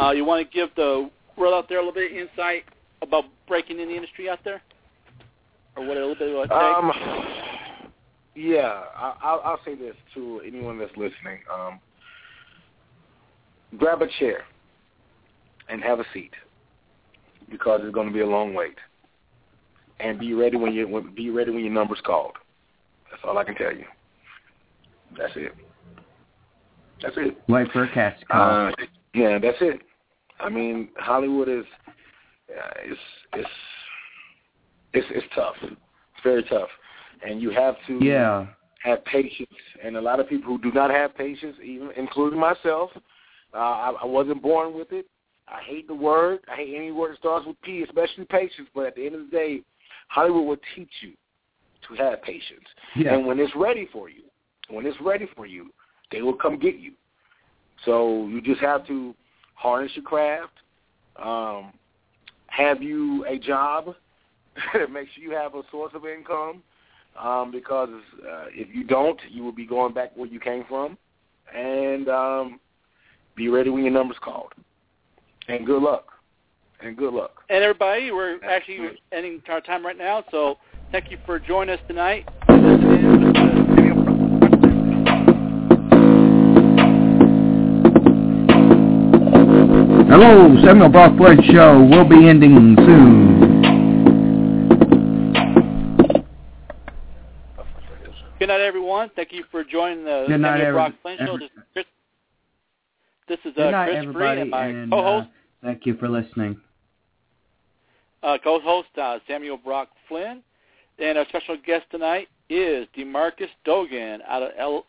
uh, 0.00 0.12
you 0.12 0.24
want 0.24 0.46
to 0.46 0.54
give 0.54 0.68
the 0.76 1.10
world 1.36 1.54
out 1.54 1.68
there 1.68 1.78
a 1.78 1.80
little 1.80 1.94
bit 1.94 2.12
of 2.12 2.16
insight 2.16 2.64
about 3.02 3.24
breaking 3.48 3.80
in 3.80 3.88
the 3.88 3.94
industry 3.94 4.28
out 4.28 4.38
there, 4.44 4.62
or 5.76 5.86
what 5.86 5.96
a 5.96 6.00
little 6.00 6.14
bit 6.14 6.34
of 6.34 6.50
Um, 6.50 6.92
yeah, 8.34 8.82
I, 8.94 9.14
I'll, 9.22 9.40
I'll 9.44 9.60
say 9.64 9.74
this 9.74 9.96
to 10.14 10.40
anyone 10.46 10.78
that's 10.78 10.96
listening. 10.96 11.40
Um, 11.52 11.80
grab 13.76 14.02
a 14.02 14.06
chair 14.18 14.44
and 15.68 15.82
have 15.82 16.00
a 16.00 16.04
seat 16.12 16.32
because 17.50 17.80
it's 17.82 17.94
going 17.94 18.08
to 18.08 18.12
be 18.12 18.20
a 18.20 18.26
long 18.26 18.54
wait. 18.54 18.76
And 19.98 20.18
be 20.18 20.32
ready 20.32 20.56
when 20.56 20.72
you 20.72 21.12
be 21.14 21.28
ready 21.28 21.50
when 21.50 21.62
your 21.62 21.72
number's 21.72 22.00
called. 22.02 22.32
That's 23.10 23.22
all 23.24 23.38
I 23.38 23.44
can 23.44 23.54
tell 23.54 23.74
you. 23.74 23.84
That's 25.18 25.32
it. 25.36 25.52
That's 27.02 27.16
it. 27.16 27.36
wait 27.48 27.70
for 27.72 27.84
a 27.84 27.92
cast 27.92 28.20
to 28.20 28.26
call 28.26 28.68
Uh, 28.68 28.72
yeah, 29.14 29.38
that's 29.38 29.58
it. 29.60 29.80
I 30.38 30.48
mean, 30.48 30.88
Hollywood 30.96 31.48
is 31.48 31.64
uh, 32.50 32.70
it's 32.84 33.00
it's 33.34 33.48
it's 34.92 35.06
it's 35.10 35.26
tough. 35.34 35.54
It's 35.62 35.76
very 36.22 36.42
tough, 36.44 36.68
and 37.26 37.40
you 37.40 37.50
have 37.50 37.76
to 37.86 37.98
yeah 38.02 38.46
have 38.82 39.04
patience. 39.04 39.50
And 39.82 39.96
a 39.96 40.00
lot 40.00 40.20
of 40.20 40.28
people 40.28 40.56
who 40.56 40.58
do 40.58 40.72
not 40.72 40.90
have 40.90 41.16
patience, 41.16 41.56
even 41.62 41.90
including 41.96 42.38
myself, 42.38 42.90
uh, 43.54 43.58
I, 43.58 43.94
I 44.02 44.06
wasn't 44.06 44.42
born 44.42 44.74
with 44.74 44.92
it. 44.92 45.06
I 45.48 45.60
hate 45.62 45.86
the 45.86 45.94
word. 45.94 46.40
I 46.50 46.56
hate 46.56 46.74
any 46.76 46.92
word 46.92 47.12
that 47.12 47.18
starts 47.18 47.46
with 47.46 47.60
P, 47.62 47.82
especially 47.82 48.24
patience. 48.24 48.68
But 48.74 48.86
at 48.86 48.94
the 48.96 49.04
end 49.04 49.16
of 49.16 49.22
the 49.22 49.30
day, 49.30 49.62
Hollywood 50.08 50.46
will 50.46 50.56
teach 50.74 50.90
you 51.02 51.12
to 51.88 51.94
have 51.94 52.22
patience. 52.22 52.66
yeah 52.96 53.14
And 53.14 53.26
when 53.26 53.38
it's 53.38 53.54
ready 53.56 53.88
for 53.92 54.08
you, 54.08 54.22
when 54.68 54.86
it's 54.86 55.00
ready 55.00 55.28
for 55.36 55.46
you, 55.46 55.70
they 56.10 56.22
will 56.22 56.34
come 56.34 56.58
get 56.58 56.78
you. 56.78 56.92
So 57.84 58.26
you 58.28 58.40
just 58.40 58.60
have 58.60 58.86
to 58.88 59.14
harness 59.54 59.92
your 59.94 60.04
craft, 60.04 60.52
um, 61.16 61.72
have 62.46 62.82
you 62.82 63.24
a 63.26 63.38
job, 63.38 63.94
make 64.90 65.08
sure 65.14 65.22
you 65.22 65.32
have 65.32 65.54
a 65.54 65.62
source 65.70 65.92
of 65.94 66.04
income, 66.06 66.62
um, 67.18 67.50
because 67.50 67.88
uh, 67.90 68.46
if 68.50 68.74
you 68.74 68.84
don't, 68.84 69.20
you 69.30 69.42
will 69.42 69.52
be 69.52 69.66
going 69.66 69.92
back 69.92 70.12
where 70.16 70.28
you 70.28 70.40
came 70.40 70.64
from, 70.68 70.96
and 71.54 72.08
um, 72.08 72.60
be 73.36 73.48
ready 73.48 73.70
when 73.70 73.82
your 73.82 73.92
number's 73.92 74.18
called. 74.22 74.52
And 75.48 75.66
good 75.66 75.82
luck. 75.82 76.06
And 76.82 76.96
good 76.96 77.12
luck. 77.12 77.42
And 77.50 77.62
everybody, 77.62 78.10
we're 78.10 78.42
actually 78.44 78.78
ending 79.12 79.42
our 79.48 79.60
time 79.60 79.84
right 79.84 79.98
now, 79.98 80.24
so 80.30 80.56
thank 80.92 81.10
you 81.10 81.18
for 81.26 81.38
joining 81.38 81.74
us 81.74 81.80
tonight. 81.86 82.28
Hello, 90.08 90.56
Samuel 90.64 90.88
Brock 90.88 91.16
Floyd 91.16 91.38
Show 91.52 91.84
will 91.90 92.08
be 92.08 92.28
ending 92.28 92.74
soon. 92.78 93.40
Good 98.38 98.48
night, 98.48 98.60
everyone. 98.60 99.10
Thank 99.14 99.32
you 99.32 99.44
for 99.50 99.62
joining 99.62 100.04
the 100.04 100.24
Good 100.26 100.40
night, 100.40 100.58
Samuel 100.58 100.72
Brock 100.72 100.92
Flynn 101.02 101.18
Show. 101.18 101.38
This 101.38 101.50
is 101.56 101.62
Chris. 101.72 101.84
This 103.28 103.38
is 103.44 103.54
Good 103.54 103.68
uh, 103.68 103.70
night, 103.70 103.86
Chris 103.86 103.98
everybody, 103.98 104.34
Free 104.34 104.40
and 104.40 104.50
my 104.50 104.66
and 104.66 104.90
co-host, 104.90 105.28
uh, 105.28 105.66
thank 105.66 105.86
you 105.86 105.94
for 105.96 106.08
listening. 106.08 106.60
uh, 108.22 108.38
co-host 108.42 108.88
uh, 109.00 109.18
Samuel 109.28 109.58
Brock 109.58 109.88
Flynn, 110.08 110.42
and 111.00 111.18
our 111.18 111.26
special 111.28 111.56
guest 111.64 111.86
tonight 111.90 112.28
is 112.48 112.86
Demarcus 112.96 113.48
Dogan 113.64 114.20
out 114.28 114.42
of 114.42 114.50
L- 114.58 114.86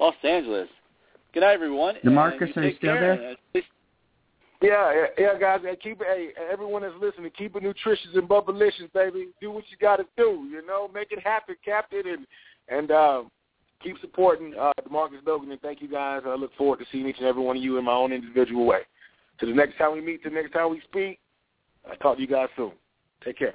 Los 0.00 0.14
Angeles. 0.24 0.68
Good 1.32 1.40
night, 1.40 1.52
everyone. 1.54 1.96
DeMarcus, 2.04 2.56
are 2.56 2.64
you 2.64 2.74
still 2.76 2.94
there? 2.94 3.12
and, 3.12 3.22
uh, 3.22 3.40
please- 3.52 3.64
Yeah, 4.60 4.92
yeah, 4.94 5.06
yeah, 5.18 5.38
guys. 5.38 5.60
And 5.66 5.78
keep 5.80 6.00
it. 6.00 6.06
Hey, 6.06 6.32
everyone 6.50 6.82
that's 6.82 6.94
listening, 7.00 7.30
keep 7.36 7.56
it 7.56 7.62
nutritious 7.62 8.14
and 8.14 8.28
bubblicious, 8.28 8.92
baby. 8.92 9.28
Do 9.40 9.50
what 9.50 9.64
you 9.70 9.76
got 9.76 9.96
to 9.96 10.06
do. 10.16 10.46
You 10.50 10.64
know, 10.66 10.88
make 10.94 11.10
it 11.10 11.18
happen, 11.20 11.56
Captain, 11.64 12.06
and 12.06 12.26
and 12.68 12.90
uh, 12.90 13.22
keep 13.82 13.98
supporting 14.00 14.54
uh, 14.54 14.72
Demarcus 14.88 15.24
Dogan. 15.24 15.50
And 15.50 15.60
thank 15.60 15.82
you, 15.82 15.88
guys. 15.88 16.22
I 16.24 16.34
look 16.36 16.54
forward 16.54 16.78
to 16.78 16.86
seeing 16.92 17.08
each 17.08 17.18
and 17.18 17.26
every 17.26 17.42
one 17.42 17.56
of 17.56 17.62
you 17.62 17.76
in 17.78 17.84
my 17.84 17.92
own 17.92 18.12
individual 18.12 18.64
way. 18.64 18.82
To 19.40 19.46
the 19.46 19.52
next 19.52 19.76
time 19.78 19.92
we 19.94 20.00
meet, 20.00 20.22
to 20.22 20.28
the 20.28 20.34
next 20.36 20.52
time 20.52 20.70
we 20.70 20.80
speak. 20.82 21.18
I'll 21.90 21.96
talk 21.96 22.16
to 22.16 22.22
you 22.22 22.28
guys 22.28 22.48
soon. 22.56 22.72
Take 23.24 23.38
care. 23.38 23.54